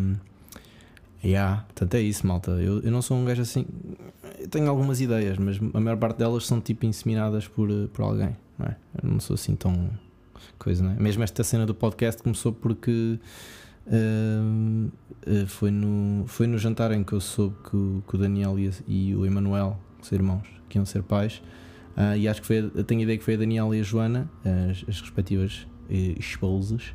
Yeah, 1.27 1.65
portanto 1.67 1.95
é 1.95 2.01
isso, 2.01 2.25
malta. 2.25 2.53
Eu, 2.53 2.81
eu 2.83 2.93
não 2.93 3.03
sou 3.03 3.17
um 3.17 3.25
gajo 3.25 3.43
assim. 3.43 3.67
Eu 4.39 4.49
tenho 4.49 4.69
algumas 4.69 5.01
ideias, 5.01 5.37
mas 5.39 5.59
a 5.75 5.81
maior 5.81 5.97
parte 5.97 6.19
delas 6.19 6.47
são 6.47 6.61
tipo 6.61 6.87
inseminadas 6.87 7.49
por, 7.49 7.69
por 7.93 8.03
alguém, 8.03 8.37
não 8.57 8.67
é? 8.67 8.77
Eu 9.03 9.11
não 9.11 9.19
sou 9.19 9.35
assim 9.35 9.57
tão. 9.57 9.91
coisa, 10.57 10.85
não 10.85 10.93
é? 10.93 10.95
Mesmo 10.95 11.25
esta 11.25 11.43
cena 11.43 11.67
do 11.67 11.75
podcast 11.75 12.23
começou 12.23 12.53
porque. 12.53 13.19
Uh, 13.89 14.91
uh, 15.27 15.47
foi, 15.47 15.71
no, 15.71 16.27
foi 16.27 16.47
no 16.47 16.59
jantar 16.59 16.91
em 16.93 17.05
que 17.05 17.13
eu 17.13 17.21
soube 17.21 17.57
que, 17.71 17.77
o, 17.77 18.03
que 18.09 18.17
o 18.17 18.19
Daniel 18.19 18.59
e, 18.59 18.71
e 18.87 19.15
o 19.15 19.25
Emanuel, 19.25 19.79
os 20.01 20.11
irmãos, 20.13 20.47
que 20.69 20.79
iam 20.79 20.85
ser 20.85 21.03
pais, 21.03 21.43
uh, 21.97 22.17
e 22.17 22.29
acho 22.29 22.41
que 22.41 22.47
foi, 22.47 22.63
tenho 22.85 23.01
a 23.01 23.03
ideia 23.05 23.19
que 23.19 23.25
foi 23.25 23.35
a 23.35 23.39
Daniela 23.39 23.77
e 23.77 23.81
a 23.81 23.83
Joana, 23.83 24.31
as, 24.71 24.85
as 24.89 25.01
respectivas 25.01 25.67
esposas, 25.89 26.93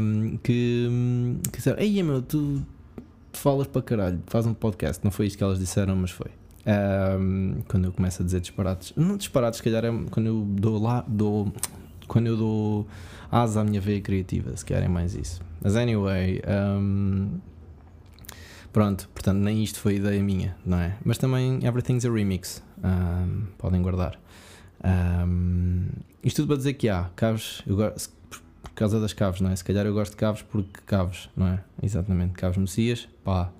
um, 0.00 0.36
que, 0.42 0.88
que 1.50 1.58
disseram: 1.58 1.78
Ei, 1.78 2.02
meu, 2.02 2.20
tu 2.20 2.64
falas 3.32 3.66
para 3.66 3.82
caralho, 3.82 4.20
faz 4.26 4.46
um 4.46 4.54
podcast. 4.54 5.02
Não 5.04 5.10
foi 5.10 5.26
isto 5.26 5.38
que 5.38 5.44
elas 5.44 5.58
disseram, 5.58 5.94
mas 5.96 6.10
foi. 6.10 6.30
Um, 6.64 7.62
quando 7.68 7.86
eu 7.86 7.92
começo 7.92 8.22
a 8.22 8.24
dizer 8.24 8.40
disparates, 8.40 8.92
não 8.96 9.16
disparates, 9.16 9.58
se 9.58 9.62
calhar 9.64 9.84
é 9.84 9.90
quando 10.10 10.26
eu 10.26 10.46
dou 10.48 10.80
lá, 10.80 11.04
dou, 11.08 11.52
quando 12.06 12.28
eu 12.28 12.36
dou 12.36 12.86
asa 13.30 13.60
à 13.60 13.64
minha 13.64 13.80
veia 13.80 14.00
criativa, 14.00 14.56
se 14.56 14.64
querem 14.64 14.88
mais 14.88 15.14
isso. 15.14 15.40
Mas 15.60 15.74
anyway, 15.74 16.40
um, 16.46 17.40
pronto, 18.72 19.08
portanto, 19.14 19.38
nem 19.38 19.62
isto 19.62 19.78
foi 19.78 19.96
ideia 19.96 20.22
minha, 20.22 20.56
não 20.64 20.78
é? 20.78 20.96
Mas 21.04 21.18
também 21.18 21.64
Everything's 21.64 22.04
a 22.04 22.10
Remix, 22.10 22.62
um, 22.82 23.46
podem 23.58 23.82
guardar. 23.82 24.18
isto 26.22 26.36
tudo 26.36 26.48
para 26.48 26.56
dizer 26.56 26.74
que 26.74 26.88
há 26.88 27.10
caves, 27.14 27.62
eu 27.66 27.76
por 27.76 28.70
causa 28.74 28.98
das 29.00 29.12
caves, 29.12 29.40
não 29.40 29.50
é? 29.50 29.56
Se 29.56 29.64
calhar 29.64 29.84
eu 29.84 29.92
gosto 29.92 30.12
de 30.12 30.16
caves 30.16 30.42
porque 30.42 30.80
caves, 30.86 31.28
não 31.36 31.46
é? 31.48 31.60
Exatamente, 31.82 32.32
caves 32.32 32.56
Messias, 32.56 33.08
pá. 33.22 33.50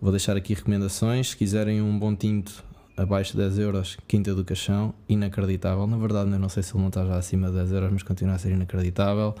Vou 0.00 0.12
deixar 0.12 0.36
aqui 0.36 0.54
recomendações. 0.54 1.30
Se 1.30 1.36
quiserem 1.36 1.82
um 1.82 1.98
bom 1.98 2.14
tinto 2.14 2.64
abaixo 2.96 3.32
de 3.32 3.38
10 3.38 3.58
euros, 3.58 3.96
Quinta 4.06 4.34
do 4.34 4.44
Caixão, 4.44 4.94
inacreditável. 5.08 5.86
Na 5.86 5.96
verdade, 5.96 6.30
eu 6.30 6.38
não 6.38 6.48
sei 6.48 6.62
se 6.62 6.72
ele 6.72 6.80
não 6.80 6.88
está 6.88 7.04
já 7.04 7.16
acima 7.16 7.48
de 7.48 7.54
10 7.54 7.72
euros, 7.72 7.92
mas 7.92 8.02
continua 8.02 8.34
a 8.34 8.38
ser 8.38 8.52
inacreditável. 8.52 9.34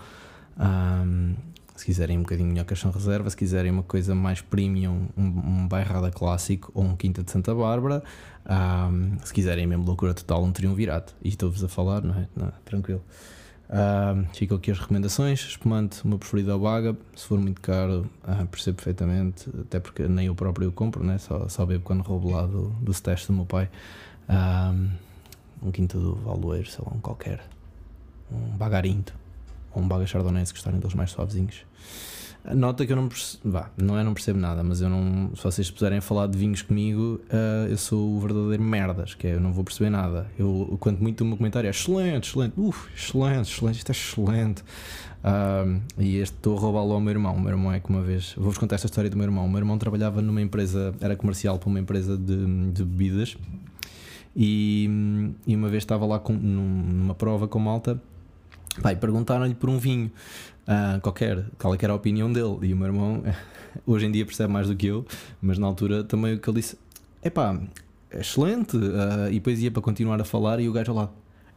Um, 0.58 1.34
se 1.78 1.84
quiserem 1.84 2.18
um 2.18 2.22
bocadinho 2.22 2.48
melhor 2.48 2.64
caixão 2.64 2.90
reserva, 2.90 3.30
se 3.30 3.36
quiserem 3.36 3.70
uma 3.70 3.84
coisa 3.84 4.12
mais 4.12 4.40
premium, 4.40 5.06
um, 5.16 5.22
um 5.22 5.68
bairrada 5.68 6.10
clássico 6.10 6.72
ou 6.74 6.82
um 6.82 6.96
Quinta 6.96 7.22
de 7.22 7.30
Santa 7.30 7.54
Bárbara, 7.54 8.02
um, 8.90 9.16
se 9.24 9.32
quiserem 9.32 9.64
mesmo 9.64 9.84
loucura 9.84 10.12
total, 10.12 10.42
um 10.42 10.50
triunvirato. 10.50 11.14
E 11.22 11.28
estou-vos 11.28 11.62
a 11.62 11.68
falar, 11.68 12.02
não 12.02 12.16
é? 12.16 12.26
Não, 12.34 12.52
tranquilo. 12.64 13.00
Uh, 13.68 14.26
ficam 14.34 14.56
aqui 14.56 14.72
as 14.72 14.78
recomendações. 14.80 15.38
Espumante, 15.38 16.04
o 16.04 16.08
meu 16.08 16.18
preferido 16.18 16.50
é 16.50 16.54
o 16.54 16.58
Baga. 16.58 16.96
Se 17.14 17.24
for 17.26 17.38
muito 17.38 17.60
caro, 17.60 18.10
uh, 18.24 18.46
percebo 18.48 18.78
perfeitamente, 18.78 19.48
até 19.60 19.78
porque 19.78 20.08
nem 20.08 20.26
eu 20.26 20.34
próprio 20.34 20.70
o 20.70 20.72
compro, 20.72 21.04
né? 21.04 21.16
só, 21.18 21.48
só 21.48 21.64
bebo 21.64 21.84
quando 21.84 22.02
roubo 22.02 22.32
lá 22.32 22.44
do, 22.44 22.70
do 22.70 22.92
do 22.92 23.32
meu 23.32 23.46
pai. 23.46 23.70
Um 25.62 25.70
quinto 25.70 25.96
do 26.00 26.16
Valdoeiro, 26.16 26.68
sei 26.68 26.84
lá, 26.84 26.92
um 26.92 26.98
qualquer. 26.98 27.40
Um 28.32 28.56
Bagarinto. 28.56 29.14
Ou 29.74 29.82
um 29.82 29.88
Baga 29.88 30.06
Chardonnay, 30.06 30.44
se 30.46 30.52
gostarem 30.52 30.80
dos 30.80 30.94
mais 30.94 31.10
suavezinhos. 31.10 31.64
Nota 32.54 32.86
que 32.86 32.92
eu 32.92 32.96
não 32.96 33.08
percebo, 33.08 33.50
vá, 33.50 33.70
não 33.76 33.98
é 33.98 34.02
não 34.02 34.14
percebo 34.14 34.38
nada, 34.38 34.62
mas 34.62 34.80
eu 34.80 34.88
não, 34.88 35.30
se 35.34 35.42
vocês 35.42 35.70
puserem 35.70 36.00
falar 36.00 36.28
de 36.28 36.38
vinhos 36.38 36.62
comigo, 36.62 37.20
uh, 37.30 37.68
eu 37.68 37.76
sou 37.76 38.16
o 38.16 38.20
verdadeiro 38.20 38.62
merdas, 38.62 39.12
que 39.12 39.26
é 39.26 39.34
eu 39.34 39.40
não 39.40 39.52
vou 39.52 39.64
perceber 39.64 39.90
nada. 39.90 40.30
Eu, 40.38 40.76
quanto 40.80 41.02
muito 41.02 41.20
o 41.22 41.26
meu 41.26 41.36
comentário 41.36 41.66
é 41.66 41.70
excelente, 41.70 42.30
excelente, 42.30 42.54
uf, 42.56 42.88
excelente, 42.94 43.52
excelente, 43.52 43.78
isto 43.78 43.90
é 43.90 43.92
excelente. 43.92 44.62
Uh, 44.62 45.82
e 45.98 46.16
este 46.16 46.36
estou 46.36 46.56
a 46.56 46.60
roubá-lo 46.60 46.92
ao 46.94 47.00
meu 47.00 47.10
irmão. 47.10 47.34
O 47.34 47.40
meu 47.40 47.50
irmão 47.50 47.72
é 47.72 47.80
que 47.80 47.90
uma 47.90 48.02
vez, 48.02 48.32
vou-vos 48.34 48.56
contar 48.56 48.76
esta 48.76 48.86
história 48.86 49.10
do 49.10 49.16
meu 49.16 49.26
irmão. 49.26 49.44
O 49.44 49.48
meu 49.48 49.58
irmão 49.58 49.76
trabalhava 49.76 50.22
numa 50.22 50.40
empresa, 50.40 50.94
era 51.00 51.16
comercial 51.16 51.58
para 51.58 51.68
uma 51.68 51.80
empresa 51.80 52.16
de, 52.16 52.70
de 52.70 52.84
bebidas, 52.84 53.36
e, 54.34 54.88
e 55.46 55.54
uma 55.54 55.68
vez 55.68 55.82
estava 55.82 56.06
lá 56.06 56.18
com, 56.18 56.32
numa 56.32 57.14
prova 57.14 57.46
com 57.46 57.58
malta. 57.58 58.00
Pai, 58.82 58.96
perguntaram-lhe 58.96 59.54
por 59.54 59.68
um 59.68 59.78
vinho 59.78 60.10
uh, 60.66 61.00
qualquer, 61.00 61.44
qual 61.58 61.74
é 61.74 61.78
era 61.80 61.92
a 61.92 61.96
opinião 61.96 62.32
dele. 62.32 62.58
E 62.62 62.72
o 62.72 62.76
meu 62.76 62.86
irmão, 62.86 63.22
hoje 63.86 64.06
em 64.06 64.10
dia, 64.10 64.24
percebe 64.24 64.52
mais 64.52 64.68
do 64.68 64.76
que 64.76 64.86
eu, 64.86 65.06
mas 65.40 65.58
na 65.58 65.66
altura 65.66 66.04
também 66.04 66.34
o 66.34 66.38
que 66.38 66.48
ele 66.48 66.60
disse: 66.60 66.78
é 67.22 67.30
pá, 67.30 67.58
excelente. 68.12 68.76
Uh, 68.76 69.28
e 69.30 69.34
depois 69.34 69.60
ia 69.62 69.70
para 69.70 69.82
continuar 69.82 70.20
a 70.20 70.24
falar 70.24 70.60
e 70.60 70.68
o 70.68 70.72
gajo 70.72 70.92
lá: 70.92 71.10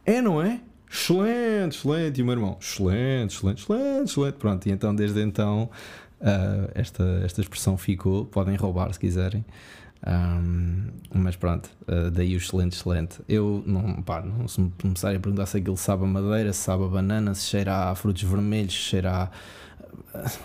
é, 0.04 0.20
não 0.20 0.42
é? 0.42 0.60
Excelente, 0.90 1.76
excelente. 1.76 2.18
E 2.18 2.22
o 2.22 2.26
meu 2.26 2.34
irmão: 2.34 2.56
excelente, 2.60 3.36
excelente, 3.36 3.62
excelente, 3.62 4.10
excelente. 4.10 4.36
Pronto, 4.36 4.66
e 4.66 4.72
então 4.72 4.94
desde 4.94 5.22
então 5.22 5.70
uh, 6.20 6.70
esta, 6.74 7.04
esta 7.24 7.40
expressão 7.40 7.76
ficou. 7.76 8.24
Podem 8.26 8.56
roubar 8.56 8.92
se 8.92 8.98
quiserem. 8.98 9.44
Um, 10.04 10.88
mas 11.14 11.36
pronto, 11.36 11.70
uh, 11.82 12.10
daí 12.10 12.34
o 12.34 12.38
excelente, 12.38 12.76
excelente. 12.76 13.20
Eu 13.28 13.62
não, 13.66 14.02
pá, 14.02 14.20
não 14.20 14.48
se 14.48 14.60
me 14.60 14.72
começarem 14.80 15.16
a 15.16 15.20
perguntar 15.20 15.46
se 15.46 15.58
aquilo 15.58 15.76
sabe 15.76 16.04
a 16.04 16.06
madeira, 16.06 16.52
se 16.52 16.60
sabe 16.60 16.84
a 16.84 16.88
banana, 16.88 17.34
se 17.34 17.46
cheira 17.46 17.90
a 17.90 17.94
frutos 17.94 18.22
vermelhos, 18.22 18.72
se 18.72 18.80
cheira 18.80 19.12
a. 19.12 19.30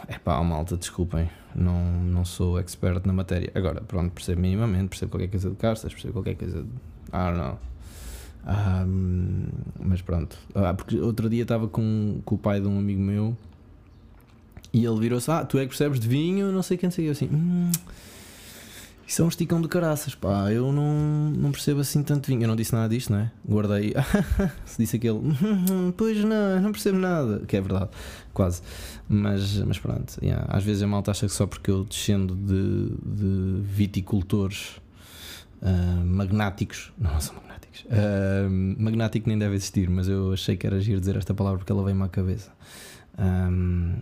É 0.08 0.18
pá, 0.20 0.42
malta, 0.44 0.78
desculpem, 0.78 1.30
não, 1.56 1.84
não 2.04 2.24
sou 2.24 2.60
expert 2.60 3.06
na 3.06 3.14
matéria. 3.14 3.52
Agora, 3.56 3.82
pronto, 3.82 4.12
percebo 4.12 4.42
minimamente, 4.42 4.90
percebo 4.90 5.12
qualquer 5.12 5.30
coisa 5.30 5.50
de 5.50 5.56
castas, 5.56 5.92
percebo 5.92 6.14
qualquer 6.14 6.36
coisa 6.36 6.62
de. 6.62 6.70
Ah, 7.12 7.32
não. 7.32 7.68
Um, 8.48 9.48
mas 9.80 10.02
pronto, 10.02 10.38
ah, 10.56 10.74
porque 10.74 10.98
outro 11.00 11.30
dia 11.30 11.42
estava 11.42 11.68
com, 11.68 12.22
com 12.24 12.36
o 12.36 12.38
pai 12.38 12.62
de 12.62 12.68
um 12.68 12.78
amigo 12.78 13.02
meu 13.02 13.36
e 14.72 14.86
ele 14.86 15.00
virou-se: 15.00 15.30
Ah, 15.32 15.44
tu 15.44 15.58
é 15.58 15.62
que 15.62 15.70
percebes 15.70 16.00
de 16.00 16.08
vinho, 16.08 16.52
não 16.52 16.62
sei 16.62 16.78
quem 16.78 16.90
sei. 16.90 17.08
Eu 17.08 17.12
assim. 17.12 17.28
Hum, 17.28 17.72
isso 19.08 19.22
é 19.22 19.26
um 19.26 19.30
esticão 19.30 19.62
de 19.62 19.70
caraças, 19.70 20.14
pá. 20.14 20.52
Eu 20.52 20.74
não, 20.74 21.32
não 21.32 21.50
percebo 21.54 21.80
assim 21.80 22.04
tanto 22.04 22.28
vinho. 22.28 22.44
Eu 22.44 22.48
não 22.50 22.58
disse 22.58 22.74
nada 22.74 22.90
disto, 22.90 23.14
não 23.14 23.20
é? 23.20 23.32
Guardei. 23.48 23.94
Se 24.66 24.78
disse 24.78 24.98
aquele. 24.98 25.22
pois 25.96 26.22
não, 26.26 26.60
não 26.60 26.72
percebo 26.74 26.98
nada. 26.98 27.40
Que 27.48 27.56
é 27.56 27.62
verdade, 27.62 27.90
quase. 28.34 28.62
Mas, 29.08 29.60
mas 29.60 29.80
pronto. 29.80 30.18
Yeah. 30.22 30.46
Às 30.50 30.62
vezes 30.62 30.84
a 30.84 30.88
malta 30.88 31.12
acha 31.12 31.26
que 31.26 31.32
só 31.32 31.48
porque 31.48 31.72
eu 31.72 31.86
descendo 31.86 32.36
de, 32.36 32.90
de 33.06 33.62
viticultores 33.62 34.76
uh, 35.62 36.06
magnáticos. 36.06 36.92
Não, 36.98 37.18
são 37.22 37.34
magnáticos. 37.36 37.86
Uh, 37.86 38.50
magnático 38.78 39.30
nem 39.30 39.40
deve 39.40 39.56
existir, 39.56 39.90
mas 39.90 40.10
eu 40.10 40.34
achei 40.34 40.58
que 40.58 40.68
era 40.68 40.82
giro 40.82 41.00
dizer 41.00 41.16
esta 41.16 41.34
palavra 41.34 41.60
porque 41.60 41.72
ela 41.72 41.82
veio-me 41.82 42.04
à 42.04 42.10
cabeça. 42.10 42.52
Um, 43.18 44.00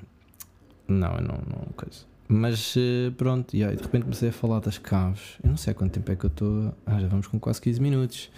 não, 0.87 1.15
eu 1.15 1.21
não, 1.21 1.37
não. 1.47 1.67
Coisa. 1.75 2.14
Mas 2.27 2.75
eh, 2.75 3.11
pronto, 3.15 3.55
e 3.55 3.63
aí 3.63 3.75
de 3.75 3.83
repente 3.83 4.03
comecei 4.03 4.29
a 4.29 4.31
falar 4.31 4.59
das 4.59 4.77
caves. 4.77 5.37
Eu 5.43 5.49
não 5.49 5.57
sei 5.57 5.71
há 5.71 5.73
quanto 5.75 5.91
tempo 5.91 6.11
é 6.11 6.15
que 6.15 6.25
eu 6.25 6.29
estou. 6.29 6.73
Ah, 6.85 6.99
já 6.99 7.07
vamos 7.07 7.27
com 7.27 7.39
quase 7.39 7.61
15 7.61 7.79
minutos. 7.79 8.31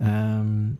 Um, 0.00 0.74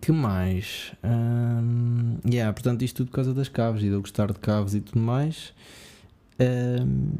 que 0.00 0.10
mais? 0.10 0.92
Um, 1.04 2.16
yeah, 2.28 2.52
portanto, 2.52 2.82
isto 2.82 2.96
tudo 2.96 3.08
por 3.08 3.16
causa 3.16 3.34
das 3.34 3.48
caves 3.48 3.82
e 3.82 3.86
de 3.86 3.92
eu 3.92 4.00
gostar 4.00 4.32
de 4.32 4.38
caves 4.38 4.74
e 4.74 4.80
tudo 4.80 5.00
mais. 5.00 5.52
Um, 6.40 7.10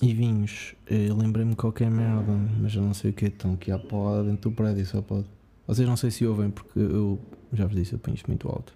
e 0.00 0.14
vinhos. 0.14 0.74
Eu 0.86 1.16
lembrei-me 1.16 1.54
qualquer 1.54 1.90
merda, 1.90 2.32
mas 2.60 2.74
eu 2.74 2.82
não 2.82 2.94
sei 2.94 3.10
o 3.10 3.14
que. 3.14 3.26
Estão 3.26 3.52
aqui 3.54 3.70
à 3.70 3.78
porra 3.78 4.24
dentro 4.24 4.50
do 4.50 4.56
prédio, 4.56 4.86
só 4.86 5.02
pode. 5.02 5.26
Vocês 5.66 5.86
não 5.86 5.96
sei 5.96 6.10
se 6.10 6.24
ouvem, 6.24 6.50
porque 6.50 6.78
eu 6.78 7.20
já 7.52 7.66
vos 7.66 7.76
disse, 7.76 7.92
eu 7.92 7.98
ponho 7.98 8.14
isto 8.14 8.26
muito 8.26 8.48
alto. 8.48 8.74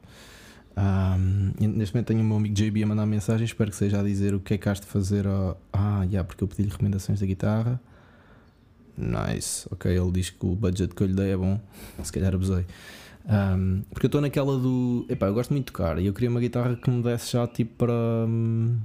Um, 0.76 1.52
neste 1.61 1.95
momento 1.95 2.09
tenho 2.09 2.21
o 2.21 2.25
meu 2.25 2.37
amigo 2.37 2.54
JB 2.54 2.83
a 2.83 2.87
mandar 2.87 3.07
mensagem. 3.07 3.45
Espero 3.45 3.71
que 3.71 3.76
seja 3.76 4.00
a 4.00 4.02
dizer 4.02 4.35
o 4.35 4.40
que 4.40 4.54
é 4.54 4.59
que 4.59 4.69
has 4.69 4.81
de 4.81 4.87
fazer. 4.87 5.26
Ao... 5.26 5.61
Ah, 5.73 6.00
já, 6.00 6.04
yeah, 6.04 6.25
porque 6.25 6.43
eu 6.43 6.49
pedi-lhe 6.49 6.71
recomendações 6.71 7.21
da 7.21 7.26
guitarra. 7.26 7.81
Nice, 8.97 9.66
ok. 9.71 9.90
Ele 9.90 10.11
diz 10.11 10.31
que 10.31 10.45
o 10.45 10.54
budget 10.54 10.95
que 10.95 11.02
eu 11.02 11.07
lhe 11.07 11.14
dei 11.14 11.33
é 11.33 11.37
bom. 11.37 11.61
Se 12.02 12.12
calhar 12.12 12.35
abusei. 12.35 12.64
Um, 13.26 13.83
porque 13.90 14.07
eu 14.07 14.09
estou 14.09 14.21
naquela 14.21 14.59
do. 14.59 15.07
Epá, 15.09 15.26
eu 15.26 15.35
gosto 15.35 15.50
muito 15.50 15.66
de 15.66 15.73
tocar 15.73 15.99
e 15.99 16.07
eu 16.07 16.12
queria 16.12 16.28
uma 16.28 16.40
guitarra 16.40 16.76
que 16.76 16.90
me 16.90 17.02
desse 17.02 17.33
já 17.33 17.47
tipo 17.47 17.75
para. 17.78 17.93
Um, 17.93 18.78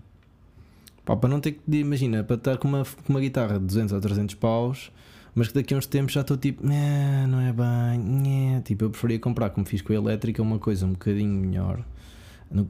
pá, 1.04 1.16
para 1.16 1.30
não 1.30 1.42
ter 1.42 1.54
que. 1.54 1.78
Imagina, 1.78 2.24
para 2.24 2.36
estar 2.38 2.58
com 2.58 2.68
uma, 2.68 2.84
com 2.86 3.14
uma 3.14 3.20
guitarra 3.20 3.60
de 3.60 3.66
200 3.66 3.94
ou 3.94 4.02
300 4.02 4.36
paus 4.36 4.92
mas 5.40 5.48
que 5.48 5.54
daqui 5.54 5.74
a 5.74 5.78
uns 5.78 5.86
tempos 5.86 6.12
já 6.12 6.20
estou 6.20 6.36
tipo, 6.36 6.62
não 6.66 7.40
é 7.40 7.54
bem, 7.54 8.62
tipo, 8.62 8.84
eu 8.84 8.90
preferia 8.90 9.18
comprar, 9.18 9.50
como 9.52 9.66
fiz 9.66 9.82
com 9.82 9.94
a 9.94 9.96
elétrica, 9.96 10.42
uma 10.42 10.60
coisa 10.60 10.86
um 10.86 10.92
bocadinho 10.92 11.32
melhor. 11.34 11.82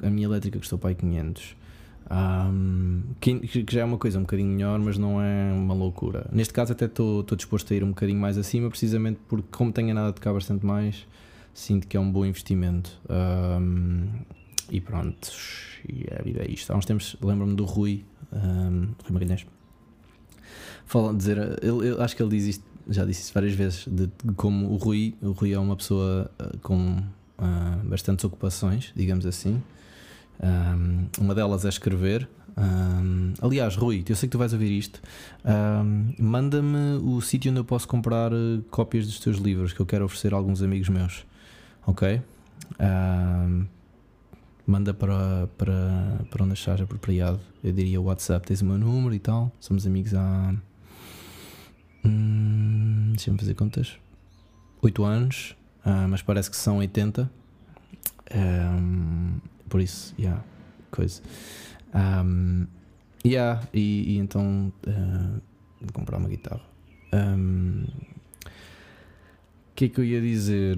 A 0.03 0.09
minha 0.11 0.27
elétrica 0.27 0.59
custou 0.59 0.77
para 0.77 0.91
aí 0.91 0.95
500. 0.95 1.55
Um, 2.11 3.01
que, 3.19 3.65
já 3.71 3.81
é 3.81 3.83
uma 3.83 3.97
coisa 3.97 4.19
um 4.19 4.21
bocadinho 4.21 4.49
melhor, 4.49 4.77
mas 4.77 4.99
não 4.99 5.19
é 5.19 5.51
uma 5.51 5.73
loucura. 5.73 6.27
Neste 6.31 6.53
caso, 6.53 6.73
até 6.73 6.85
estou 6.85 7.23
disposto 7.35 7.73
a 7.73 7.75
ir 7.75 7.83
um 7.83 7.89
bocadinho 7.89 8.19
mais 8.19 8.37
acima, 8.37 8.69
precisamente 8.69 9.19
porque, 9.27 9.47
como 9.51 9.71
tenho 9.71 9.91
nada 9.95 10.09
de 10.09 10.15
tocar 10.15 10.31
bastante 10.31 10.63
mais, 10.63 11.07
sinto 11.55 11.87
que 11.87 11.97
é 11.97 11.99
um 11.99 12.11
bom 12.11 12.23
investimento. 12.23 12.91
Um, 13.09 14.09
e 14.69 14.79
pronto, 14.79 15.27
e 15.87 16.05
a 16.13 16.21
vida 16.21 16.43
é 16.43 16.51
isto. 16.51 16.71
Há 16.71 16.77
uns 16.77 16.85
tempos 16.85 17.17
lembro-me 17.19 17.55
do 17.55 17.65
Rui, 17.65 18.05
um, 18.31 18.89
Rui 19.03 19.11
Magalhães 19.11 19.43
fala, 20.85 21.13
dizer, 21.13 21.37
ele, 21.61 21.89
eu 21.89 22.01
acho 22.01 22.15
que 22.15 22.23
ele 22.23 22.31
diz 22.31 22.45
isto, 22.45 22.63
já 22.89 23.05
disse 23.05 23.21
isso 23.21 23.33
várias 23.33 23.53
vezes, 23.53 23.85
de, 23.87 24.09
como 24.35 24.67
o 24.71 24.77
Rui, 24.77 25.15
o 25.21 25.31
Rui 25.31 25.53
é 25.53 25.59
uma 25.59 25.75
pessoa 25.75 26.29
uh, 26.39 26.57
com 26.59 26.97
uh, 26.97 27.87
bastantes 27.87 28.25
ocupações, 28.25 28.91
digamos 28.95 29.25
assim. 29.25 29.61
Um, 30.41 31.07
uma 31.19 31.35
delas 31.35 31.65
é 31.65 31.69
escrever, 31.69 32.27
Um, 32.59 33.33
aliás, 33.41 33.75
Rui, 33.77 34.03
eu 34.07 34.15
sei 34.15 34.27
que 34.27 34.33
tu 34.33 34.37
vais 34.37 34.51
ouvir 34.51 34.77
isto. 34.77 35.01
Um, 35.45 36.13
Manda-me 36.19 36.97
o 37.01 37.21
sítio 37.21 37.51
onde 37.51 37.61
eu 37.61 37.63
posso 37.63 37.87
comprar 37.87 38.31
cópias 38.69 39.05
dos 39.05 39.19
teus 39.19 39.37
livros 39.37 39.71
que 39.71 39.79
eu 39.79 39.85
quero 39.85 40.03
oferecer 40.03 40.33
a 40.33 40.37
alguns 40.37 40.61
amigos 40.61 40.89
meus. 40.89 41.25
Ok? 41.87 42.21
Um, 42.79 43.65
manda 44.69 44.93
para, 44.93 45.47
para, 45.57 46.25
para 46.29 46.43
onde 46.43 46.53
achares 46.53 46.81
apropriado. 46.81 47.39
Eu 47.63 47.73
diria 47.73 47.99
WhatsApp, 47.99 48.45
tens 48.45 48.61
o 48.61 48.65
meu 48.65 48.77
número 48.77 49.15
e 49.15 49.19
tal. 49.19 49.51
Somos 49.59 49.85
amigos 49.87 50.13
há. 50.13 50.53
Hum, 52.05 53.13
Deixa-me 53.15 53.37
fazer 53.37 53.55
contas. 53.55 53.97
8 54.81 55.03
anos, 55.03 55.55
uh, 55.85 56.07
mas 56.07 56.21
parece 56.21 56.49
que 56.49 56.55
são 56.55 56.77
80. 56.77 57.29
Um, 58.33 59.39
por 59.67 59.81
isso, 59.81 60.13
yeah, 60.17 60.41
coisa. 60.91 61.21
Um, 61.93 62.65
yeah, 63.25 63.61
e, 63.73 64.13
e 64.13 64.17
então 64.19 64.71
uh, 64.87 65.91
comprar 65.91 66.17
uma 66.17 66.29
guitarra. 66.29 66.61
O 67.11 67.17
um, 67.17 67.85
que 69.75 69.85
é 69.85 69.89
que 69.89 69.99
eu 69.99 70.05
ia 70.05 70.21
dizer? 70.21 70.77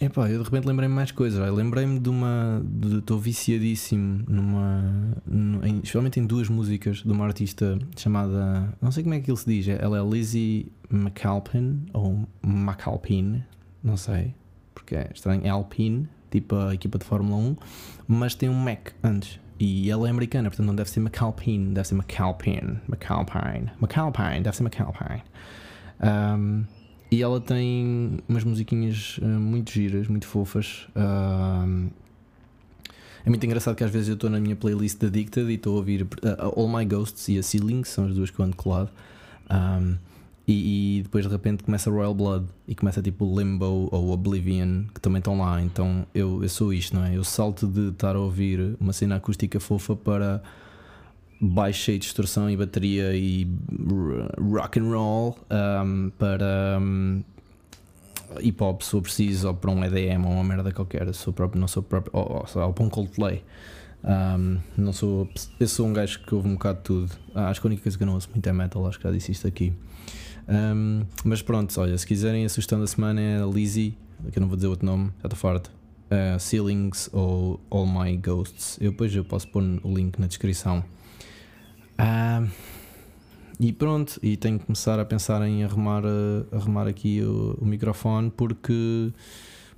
Epá, 0.00 0.30
eu 0.30 0.38
de 0.38 0.44
repente 0.44 0.64
lembrei-me 0.64 0.94
mais 0.94 1.10
coisas. 1.10 1.52
Lembrei-me 1.52 1.98
de 1.98 2.08
uma. 2.08 2.62
Estou 2.98 3.18
viciadíssimo 3.18 4.24
numa. 4.28 5.12
Em, 5.64 5.76
especialmente 5.78 6.20
em 6.20 6.26
duas 6.26 6.48
músicas 6.48 6.98
de 6.98 7.10
uma 7.10 7.24
artista 7.24 7.76
chamada. 7.96 8.72
Não 8.80 8.92
sei 8.92 9.02
como 9.02 9.14
é 9.14 9.20
que 9.20 9.28
ele 9.28 9.36
se 9.36 9.46
diz. 9.46 9.66
Ela 9.68 9.98
é 9.98 10.02
Lizzie 10.02 10.70
McAlpin 10.88 11.86
ou 11.92 12.28
McAlpin, 12.44 13.42
não 13.82 13.96
sei, 13.96 14.34
porque 14.72 14.94
é 14.94 15.10
estranho. 15.12 15.44
É 15.44 15.48
Alpine, 15.48 16.08
tipo 16.30 16.54
a 16.54 16.74
equipa 16.74 16.96
de 16.96 17.04
Fórmula 17.04 17.36
1, 17.36 17.56
mas 18.06 18.36
tem 18.36 18.48
um 18.48 18.54
Mac 18.54 18.90
antes. 19.02 19.40
E 19.58 19.90
ela 19.90 20.06
é 20.06 20.10
americana, 20.10 20.48
portanto 20.48 20.66
não 20.66 20.76
deve 20.76 20.88
ser 20.90 21.00
McAlpin, 21.00 21.72
deve 21.72 21.88
ser 21.88 21.96
McAlpin. 21.96 22.78
McAlpine. 22.88 23.72
McAlpine, 23.80 24.42
deve 24.42 24.56
ser 24.56 24.62
McAlpine. 24.62 25.22
Um, 26.00 26.64
e 27.10 27.22
ela 27.22 27.40
tem 27.40 28.18
umas 28.28 28.44
musiquinhas 28.44 29.18
uh, 29.18 29.26
muito 29.26 29.72
giras, 29.72 30.08
muito 30.08 30.26
fofas. 30.26 30.86
Uh, 30.94 31.90
é 33.24 33.28
muito 33.28 33.44
engraçado 33.44 33.74
que 33.74 33.84
às 33.84 33.90
vezes 33.90 34.08
eu 34.08 34.14
estou 34.14 34.28
na 34.30 34.38
minha 34.38 34.56
playlist 34.56 34.98
da 34.98 35.06
Addicted 35.06 35.50
e 35.50 35.54
estou 35.54 35.74
a 35.74 35.76
ouvir 35.76 36.02
uh, 36.02 36.08
All 36.56 36.68
My 36.68 36.84
Ghosts 36.84 37.28
e 37.28 37.38
a 37.38 37.42
Ceiling, 37.42 37.84
são 37.84 38.06
as 38.06 38.14
duas 38.14 38.30
que 38.30 38.38
eu 38.38 38.44
ando 38.44 38.56
colado. 38.56 38.90
Um, 39.50 39.96
e, 40.46 40.98
e, 40.98 41.02
depois 41.02 41.26
de 41.26 41.30
repente 41.30 41.62
começa 41.62 41.90
Royal 41.90 42.14
Blood 42.14 42.46
e 42.66 42.74
começa 42.74 43.02
tipo 43.02 43.38
Limbo 43.38 43.90
ou 43.92 44.10
Oblivion 44.10 44.84
que 44.94 45.00
também 45.00 45.18
estão 45.18 45.38
lá. 45.38 45.60
Então 45.60 46.06
eu, 46.14 46.42
eu 46.42 46.48
sou 46.48 46.72
isto, 46.72 46.96
não 46.96 47.04
é? 47.04 47.14
Eu 47.14 47.22
salto 47.22 47.66
de 47.66 47.88
estar 47.88 48.16
a 48.16 48.18
ouvir 48.18 48.74
uma 48.80 48.94
cena 48.94 49.16
acústica 49.16 49.60
fofa 49.60 49.94
para 49.94 50.42
baixa 51.40 51.92
e 51.92 51.98
distorção 51.98 52.50
e 52.50 52.56
bateria 52.56 53.14
e 53.14 53.46
rock 54.40 54.80
and 54.80 54.90
roll 54.90 55.38
um, 55.50 56.10
para 56.18 56.78
um, 56.80 57.22
hip 58.40 58.62
hop 58.62 58.82
se 58.82 58.90
for 58.90 59.02
preciso 59.02 59.48
ou 59.48 59.54
para 59.54 59.70
um 59.70 59.84
EDM 59.84 60.24
ou 60.24 60.32
uma 60.32 60.44
merda 60.44 60.72
qualquer. 60.72 61.12
Sou 61.14 61.32
próprio, 61.32 61.60
não 61.60 61.68
sou 61.68 61.82
próprio 61.82 62.10
ou, 62.14 62.44
ou, 62.54 62.62
ou 62.62 62.72
para 62.72 62.84
um 62.84 62.90
Coldplay. 62.90 63.42
Um, 64.04 64.58
não 64.76 64.92
sou 64.92 65.28
eu 65.58 65.66
sou 65.66 65.86
um 65.86 65.92
gajo 65.92 66.20
que 66.20 66.34
ouve 66.34 66.48
um 66.48 66.54
bocado 66.54 66.78
de 66.78 66.84
tudo. 66.84 67.12
Ah, 67.34 67.48
acho 67.48 67.60
que 67.60 67.66
a 67.66 67.68
única 67.68 67.82
coisa 67.82 67.96
que 67.96 68.02
eu 68.02 68.06
não 68.06 68.14
ouço 68.14 68.28
muito 68.30 68.46
é 68.48 68.52
metal 68.52 68.86
acho 68.86 68.98
que 68.98 69.04
já 69.04 69.10
disse 69.10 69.32
isto 69.32 69.46
aqui. 69.46 69.72
Mas 71.24 71.42
pronto, 71.42 71.78
olha, 71.78 71.98
se 71.98 72.06
quiserem 72.06 72.44
a 72.44 72.48
sugestão 72.48 72.80
da 72.80 72.86
semana 72.86 73.20
é 73.20 73.38
Lizzie 73.44 73.94
que 74.32 74.38
eu 74.38 74.40
não 74.40 74.48
vou 74.48 74.56
dizer 74.56 74.68
outro 74.68 74.84
nome, 74.84 75.10
já 75.20 75.26
estou 75.26 75.38
farto. 75.38 75.70
Uh, 76.10 76.38
Ceilings 76.40 77.10
ou 77.12 77.60
All 77.70 77.86
My 77.86 78.16
Ghosts. 78.16 78.78
Eu 78.80 78.90
depois 78.92 79.14
eu 79.14 79.24
posso 79.24 79.46
pôr 79.48 79.62
o 79.62 79.94
link 79.94 80.18
na 80.18 80.26
descrição 80.26 80.82
e 83.60 83.72
pronto, 83.72 84.20
e 84.22 84.36
tenho 84.36 84.58
que 84.58 84.66
começar 84.66 85.00
a 85.00 85.04
pensar 85.04 85.42
em 85.42 85.64
arrumar, 85.64 86.04
eh, 86.04 86.56
arrumar 86.56 86.86
aqui 86.86 87.20
o, 87.22 87.58
o 87.60 87.66
microfone 87.66 88.30
porque, 88.30 89.12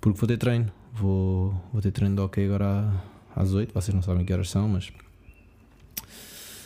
porque 0.00 0.18
vou 0.18 0.28
ter 0.28 0.36
treino. 0.36 0.70
Vou, 0.92 1.54
vou 1.72 1.80
ter 1.80 1.90
treino 1.90 2.14
de 2.14 2.20
ok 2.20 2.44
agora 2.44 2.92
às 3.34 3.54
8. 3.54 3.72
Vocês 3.72 3.94
não 3.94 4.02
sabem 4.02 4.24
que 4.24 4.32
horas 4.32 4.50
são, 4.50 4.68
mas 4.68 4.92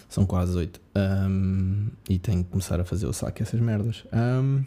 são 0.08 0.26
quase 0.26 0.56
8. 0.56 0.80
Um, 0.96 1.88
e 2.08 2.18
tenho 2.18 2.42
que 2.42 2.50
começar 2.50 2.80
a 2.80 2.84
fazer 2.84 3.06
o 3.06 3.12
saque 3.12 3.42
essas 3.42 3.60
merdas. 3.60 4.04
Um, 4.12 4.64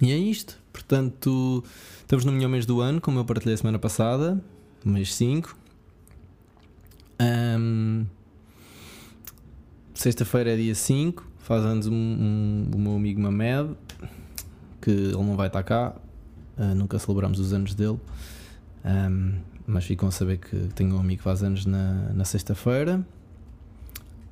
e 0.00 0.12
é 0.12 0.16
isto. 0.16 0.60
Portanto, 0.72 1.64
estamos 2.00 2.24
no 2.24 2.30
melhor 2.30 2.48
mês 2.48 2.66
do 2.66 2.80
ano, 2.80 3.00
como 3.00 3.18
eu 3.18 3.24
partilhei 3.24 3.54
a 3.54 3.56
semana 3.56 3.80
passada, 3.80 4.40
mês 4.84 5.12
5. 5.14 5.56
Um, 7.20 8.06
Sexta-feira 10.04 10.52
é 10.52 10.56
dia 10.56 10.74
5, 10.74 11.26
faz 11.38 11.64
anos 11.64 11.86
um, 11.86 11.94
um, 11.94 12.70
o 12.74 12.78
meu 12.78 12.94
amigo 12.94 13.18
Mamed, 13.22 13.74
que 14.78 14.90
ele 14.90 15.16
não 15.16 15.34
vai 15.34 15.46
estar 15.46 15.62
cá, 15.62 15.96
uh, 16.58 16.74
nunca 16.74 16.98
celebramos 16.98 17.40
os 17.40 17.54
anos 17.54 17.74
dele, 17.74 17.98
um, 18.84 19.32
mas 19.66 19.86
ficam 19.86 20.06
a 20.06 20.10
saber 20.10 20.36
que 20.36 20.68
tenho 20.74 20.94
um 20.94 21.00
amigo 21.00 21.20
que 21.20 21.24
faz 21.24 21.42
anos 21.42 21.64
na, 21.64 22.12
na 22.12 22.26
sexta-feira. 22.26 23.02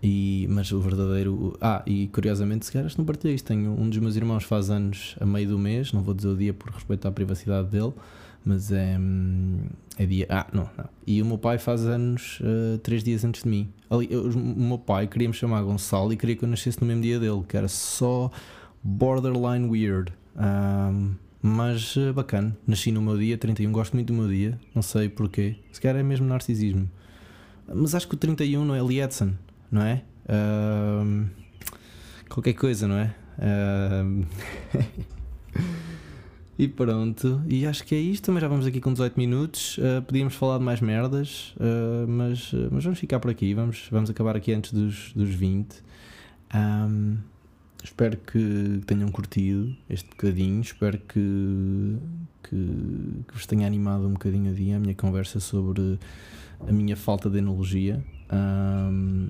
E, 0.03 0.47
mas 0.51 0.71
o 0.73 0.79
verdadeiro. 0.79 1.57
Ah, 1.59 1.83
e 1.87 2.07
curiosamente, 2.09 2.67
se 2.67 2.73
calhar 2.73 2.93
não 2.99 3.07
partilhei 3.07 3.35
isto. 3.35 3.47
Tenho 3.47 3.71
um 3.71 3.89
dos 3.89 3.99
meus 3.99 4.15
irmãos 4.15 4.45
faz 4.45 4.69
anos 4.69 5.17
a 5.23 5.25
meio 5.25 5.49
do 5.49 5.59
mês, 5.59 5.91
não 5.91 6.03
vou 6.03 6.13
dizer 6.13 6.29
o 6.29 6.37
dia 6.37 6.53
por 6.53 6.71
respeito 6.71 7.09
à 7.09 7.11
privacidade 7.11 7.69
dele, 7.69 7.95
mas 8.45 8.73
é, 8.73 8.99
é 9.99 10.07
dia. 10.07 10.27
Ah, 10.29 10.47
não, 10.53 10.69
não. 10.77 10.89
E 11.07 11.23
o 11.23 11.27
meu 11.27 11.39
pai 11.39 11.59
faz 11.59 11.85
anos 11.85 12.41
uh, 12.41 12.79
três 12.79 13.03
dias 13.03 13.25
antes 13.25 13.43
de 13.43 13.49
mim. 13.49 13.73
Ali, 13.89 14.09
eu, 14.11 14.25
o 14.25 14.39
meu 14.39 14.79
pai 14.79 15.07
queria 15.07 15.29
me 15.29 15.35
chamar 15.35 15.63
Gonçalo 15.63 16.13
e 16.13 16.17
queria 16.17 16.37
que 16.37 16.45
eu 16.45 16.49
nascesse 16.49 16.81
no 16.81 16.87
mesmo 16.87 17.03
dia 17.03 17.19
dele, 17.19 17.43
que 17.47 17.57
era 17.57 17.69
só 17.69 18.31
borderline 18.83 19.69
weird. 19.69 20.13
Um, 20.37 21.15
mas 21.41 21.97
uh, 21.97 22.13
bacana. 22.13 22.57
Nasci 22.67 22.93
no 22.93 23.03
meu 23.03 23.19
dia, 23.19 23.37
31, 23.37 23.71
gosto 23.73 23.95
muito 23.95 24.13
do 24.13 24.15
meu 24.15 24.29
dia, 24.29 24.59
não 24.75 24.83
sei 24.83 25.09
porquê. 25.09 25.57
Se 25.73 25.81
calhar 25.81 25.99
é 25.99 26.03
mesmo 26.03 26.27
narcisismo. 26.27 26.91
Mas 27.73 27.95
acho 27.95 28.09
que 28.09 28.15
o 28.15 28.19
31 28.19 28.65
não 28.65 28.75
é 28.75 28.95
Edson, 28.95 29.33
não 29.71 29.83
é? 29.83 30.03
Um, 30.29 31.27
qualquer 32.29 32.53
coisa, 32.55 32.87
não 32.87 32.97
é? 32.97 33.15
Um, 33.39 34.25
E 36.59 36.69
pronto, 36.69 37.43
e 37.49 37.67
acho 37.67 37.85
que 37.85 37.95
é 37.95 37.99
isto. 37.99 38.27
Também 38.27 38.41
já 38.41 38.49
vamos 38.49 38.67
aqui 38.67 38.81
com 38.81 38.93
18 38.93 39.19
minutos. 39.19 39.79
Uh, 39.79 40.03
podíamos 40.03 40.35
falar 40.35 40.59
de 40.59 40.65
mais 40.65 40.81
merdas, 40.81 41.55
uh, 41.57 42.07
mas, 42.07 42.53
uh, 42.53 42.69
mas 42.71 42.85
vamos 42.85 42.99
ficar 42.99 43.21
por 43.21 43.31
aqui. 43.31 43.55
Vamos, 43.55 43.89
vamos 43.91 44.11
acabar 44.11 44.37
aqui 44.37 44.53
antes 44.53 44.73
dos, 44.73 45.13
dos 45.15 45.31
20. 45.31 45.83
Um, 46.55 47.17
espero 47.83 48.19
que 48.19 48.83
tenham 48.87 49.09
curtido 49.11 49.75
este 49.89 50.09
bocadinho. 50.11 50.61
Espero 50.61 50.99
que, 50.99 51.97
que, 52.43 53.25
que, 53.27 53.35
vos 53.35 53.47
tenha 53.47 53.67
animado 53.67 54.07
um 54.07 54.13
bocadinho 54.13 54.51
a 54.51 54.55
dia 54.55 54.77
a 54.77 54.79
minha 54.79 54.95
conversa 54.95 55.41
sobre 55.41 55.99
a 56.69 56.73
minha 56.73 56.97
falta 56.97 57.31
de 57.31 57.39
enologia. 57.39 58.05
Um, 58.31 59.29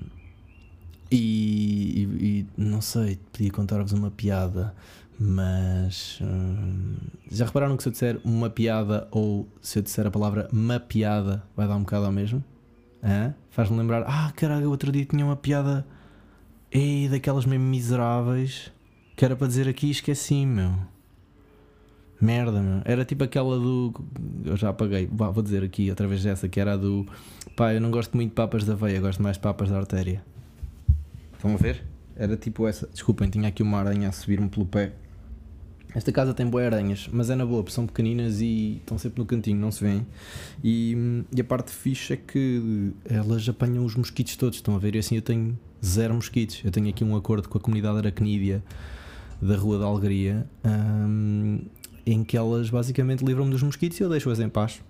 e, 1.09 1.15
e, 1.15 2.25
e, 2.25 2.47
não 2.57 2.81
sei, 2.81 3.19
podia 3.31 3.51
contar-vos 3.51 3.93
uma 3.93 4.09
piada 4.11 4.73
mas 5.19 6.19
hum, 6.21 6.95
já 7.31 7.45
repararam 7.45 7.77
que 7.77 7.83
se 7.83 7.89
eu 7.89 7.93
disser 7.93 8.19
uma 8.23 8.49
piada 8.49 9.07
ou 9.11 9.47
se 9.61 9.79
eu 9.79 9.83
disser 9.83 10.07
a 10.07 10.11
palavra 10.11 10.47
uma 10.51 10.79
piada 10.79 11.43
vai 11.55 11.67
dar 11.67 11.75
um 11.75 11.81
bocado 11.81 12.05
ao 12.05 12.11
mesmo? 12.11 12.43
Faz-me 13.49 13.77
lembrar, 13.77 14.03
ah 14.07 14.31
caralho, 14.35 14.69
outro 14.69 14.91
dia 14.91 15.05
tinha 15.05 15.25
uma 15.25 15.35
piada 15.35 15.85
ei, 16.71 17.07
daquelas 17.07 17.45
mesmo 17.45 17.65
miseráveis 17.65 18.71
que 19.15 19.23
era 19.23 19.35
para 19.35 19.47
dizer 19.47 19.67
aqui 19.67 19.87
e 19.87 19.91
esqueci, 19.91 20.45
meu. 20.45 20.73
Merda, 22.19 22.61
meu. 22.61 22.81
Era 22.85 23.05
tipo 23.05 23.23
aquela 23.23 23.59
do. 23.59 23.93
Eu 24.45 24.55
já 24.55 24.69
apaguei, 24.69 25.07
vou 25.11 25.43
dizer 25.43 25.63
aqui 25.63 25.89
outra 25.89 26.07
vez 26.07 26.25
essa, 26.25 26.47
que 26.47 26.59
era 26.59 26.77
do. 26.77 27.05
Pá, 27.55 27.73
eu 27.73 27.81
não 27.81 27.91
gosto 27.91 28.15
muito 28.15 28.29
de 28.29 28.35
papas 28.35 28.63
da 28.63 28.73
veia, 28.73 28.99
gosto 28.99 29.21
mais 29.21 29.35
de 29.35 29.41
papas 29.41 29.69
da 29.69 29.77
artéria. 29.77 30.23
Estão 31.33 31.53
a 31.53 31.57
ver? 31.57 31.83
Era 32.15 32.37
tipo 32.37 32.67
essa. 32.67 32.87
Desculpem, 32.87 33.29
tinha 33.29 33.49
aqui 33.49 33.61
uma 33.61 33.79
aranha 33.79 34.09
a 34.09 34.11
subir-me 34.11 34.49
pelo 34.49 34.65
pé. 34.65 34.93
Esta 35.95 36.11
casa 36.11 36.33
tem 36.33 36.47
boas 36.47 36.65
aranhas, 36.65 37.07
mas 37.11 37.29
é 37.29 37.35
na 37.35 37.45
boa, 37.45 37.63
são 37.69 37.85
pequeninas 37.85 38.41
e 38.41 38.77
estão 38.77 38.97
sempre 38.97 39.19
no 39.19 39.25
cantinho, 39.25 39.59
não 39.59 39.71
se 39.71 39.83
vêem. 39.83 40.05
E, 40.63 40.97
e, 41.35 41.39
a 41.39 41.43
parte 41.43 41.71
fixe 41.71 42.13
é 42.13 42.17
que 42.17 42.91
elas 43.05 43.47
apanham 43.47 43.85
os 43.85 43.95
mosquitos 43.95 44.35
todos, 44.35 44.57
estão 44.57 44.75
a 44.75 44.79
ver? 44.79 44.95
E 44.95 44.99
assim 44.99 45.15
eu 45.15 45.21
tenho 45.21 45.57
zero 45.85 46.15
mosquitos. 46.15 46.61
Eu 46.63 46.71
tenho 46.71 46.89
aqui 46.89 47.03
um 47.03 47.15
acordo 47.15 47.47
com 47.47 47.57
a 47.57 47.61
comunidade 47.61 47.97
aracnídea 47.97 48.63
da 49.39 49.55
Rua 49.55 49.77
da 49.77 49.85
Alegria, 49.85 50.47
um, 50.65 51.59
em 52.05 52.23
que 52.23 52.35
elas 52.35 52.69
basicamente 52.69 53.23
livram-me 53.23 53.51
dos 53.51 53.61
mosquitos 53.61 53.99
e 53.99 54.03
eu 54.03 54.09
deixo-as 54.09 54.39
em 54.39 54.49
paz. 54.49 54.81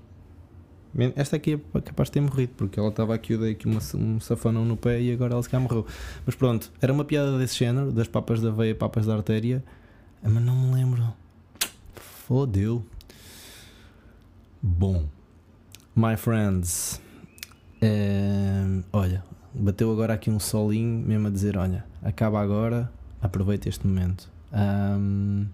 Esta 1.15 1.37
aqui 1.37 1.59
é 1.73 1.81
capaz 1.81 2.07
de 2.07 2.13
ter 2.13 2.21
morrido, 2.21 2.53
porque 2.55 2.79
ela 2.79 2.89
estava 2.89 3.15
aqui, 3.15 3.33
eu 3.33 3.39
dei 3.39 3.53
aqui 3.53 3.65
uma, 3.65 3.79
um 3.95 4.19
safanão 4.19 4.63
no 4.63 4.77
pé 4.77 5.01
e 5.01 5.11
agora 5.11 5.33
ela 5.33 5.41
se 5.41 5.49
calhar 5.49 5.63
morreu. 5.63 5.87
Mas 6.23 6.35
pronto, 6.35 6.71
era 6.79 6.93
uma 6.93 7.03
piada 7.03 7.35
desse 7.37 7.57
género, 7.57 7.91
das 7.91 8.07
papas 8.07 8.39
da 8.39 8.51
veia, 8.51 8.75
papas 8.75 9.07
da 9.07 9.15
artéria 9.15 9.63
mas 10.23 10.43
não 10.43 10.55
me 10.55 10.73
lembro. 10.73 11.13
Fodeu. 11.95 12.85
Bom, 14.61 15.05
my 15.95 16.15
friends, 16.15 17.01
Uh, 17.83 18.81
olha, 18.93 19.21
bateu 19.53 19.91
agora 19.91 20.13
aqui 20.13 20.29
um 20.29 20.39
solinho, 20.39 21.05
mesmo 21.05 21.27
a 21.27 21.29
dizer: 21.29 21.57
olha, 21.57 21.83
acaba 22.01 22.41
agora, 22.41 22.89
aproveita 23.21 23.67
este 23.67 23.85
momento. 23.85 24.31
Um, 24.53 25.47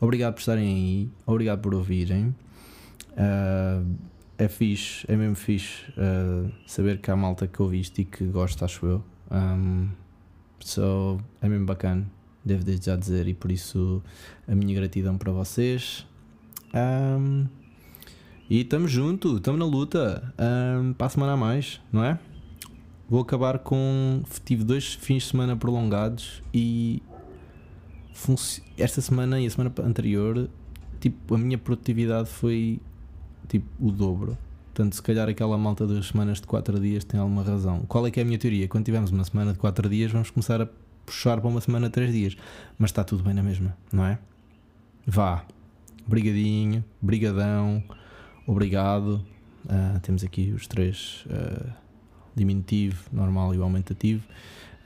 obrigado 0.00 0.32
por 0.32 0.40
estarem 0.40 0.66
aí, 0.66 1.10
obrigado 1.26 1.60
por 1.60 1.74
ouvirem. 1.74 2.34
Uh, 3.10 3.86
é 4.38 4.48
fixe, 4.48 5.04
é 5.06 5.14
mesmo 5.14 5.34
fixe 5.34 5.84
uh, 5.90 6.50
saber 6.66 7.02
que 7.02 7.10
há 7.10 7.16
malta 7.16 7.46
que 7.46 7.60
ouviste 7.60 8.00
e 8.00 8.04
que 8.06 8.24
gosta, 8.24 8.64
acho 8.64 8.86
eu. 8.86 9.04
Um, 9.30 9.90
so, 10.58 11.20
é 11.42 11.48
mesmo 11.50 11.66
bacana, 11.66 12.06
devo 12.44 12.64
desde 12.64 12.86
já 12.86 12.96
dizer, 12.96 13.28
e 13.28 13.34
por 13.34 13.50
isso 13.50 14.02
a 14.46 14.54
minha 14.54 14.74
gratidão 14.74 15.16
para 15.16 15.32
vocês. 15.32 16.06
Um, 16.74 17.46
e 18.48 18.60
estamos 18.60 18.90
junto, 18.90 19.36
estamos 19.36 19.58
na 19.58 19.66
luta 19.66 20.34
um, 20.38 20.92
para 20.92 21.06
a 21.06 21.10
semana 21.10 21.32
a 21.32 21.36
mais, 21.36 21.80
não 21.92 22.04
é? 22.04 22.18
Vou 23.08 23.20
acabar 23.20 23.58
com. 23.58 24.22
Tive 24.44 24.64
dois 24.64 24.94
fins 24.94 25.24
de 25.24 25.28
semana 25.30 25.56
prolongados 25.56 26.42
e 26.52 27.02
esta 28.78 29.00
semana 29.00 29.40
e 29.40 29.46
a 29.46 29.50
semana 29.50 29.72
anterior, 29.84 30.48
tipo, 31.00 31.34
a 31.34 31.38
minha 31.38 31.58
produtividade 31.58 32.28
foi 32.28 32.80
tipo 33.48 33.66
o 33.80 33.90
dobro. 33.90 34.36
Portanto, 34.72 34.94
se 34.94 35.02
calhar 35.02 35.28
aquela 35.28 35.58
malta 35.58 35.86
das 35.86 36.06
semanas 36.06 36.40
de 36.40 36.46
4 36.46 36.80
dias 36.80 37.04
tem 37.04 37.20
alguma 37.20 37.42
razão. 37.42 37.80
Qual 37.86 38.06
é 38.06 38.10
que 38.10 38.18
é 38.18 38.22
a 38.22 38.26
minha 38.26 38.38
teoria? 38.38 38.66
Quando 38.66 38.86
tivermos 38.86 39.10
uma 39.10 39.24
semana 39.24 39.52
de 39.52 39.58
4 39.58 39.88
dias, 39.88 40.10
vamos 40.10 40.30
começar 40.30 40.62
a 40.62 40.68
puxar 41.12 41.40
para 41.40 41.48
uma 41.48 41.60
semana 41.60 41.90
3 41.90 42.12
dias. 42.12 42.36
Mas 42.78 42.90
está 42.90 43.04
tudo 43.04 43.22
bem 43.22 43.34
na 43.34 43.42
mesma, 43.42 43.76
não 43.92 44.06
é? 44.06 44.18
Vá. 45.06 45.44
Brigadinho, 46.06 46.84
brigadão, 47.00 47.82
obrigado. 48.46 49.24
Uh, 49.64 50.00
temos 50.00 50.24
aqui 50.24 50.50
os 50.50 50.66
três 50.66 51.24
uh, 51.26 51.72
diminutivo, 52.34 53.04
normal 53.12 53.54
e 53.54 53.58
o 53.58 53.62
aumentativo. 53.62 54.26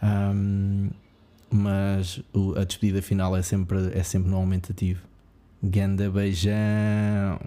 Um, 0.03 0.91
mas 1.51 2.21
o, 2.35 2.59
a 2.59 2.65
despedida 2.65 3.01
final 3.01 3.35
é 3.35 3.41
sempre, 3.41 3.79
é 3.95 4.03
sempre 4.03 4.31
no 4.31 4.37
aumentativo. 4.37 5.01
Ganda 5.63 6.11
beijão! 6.11 7.41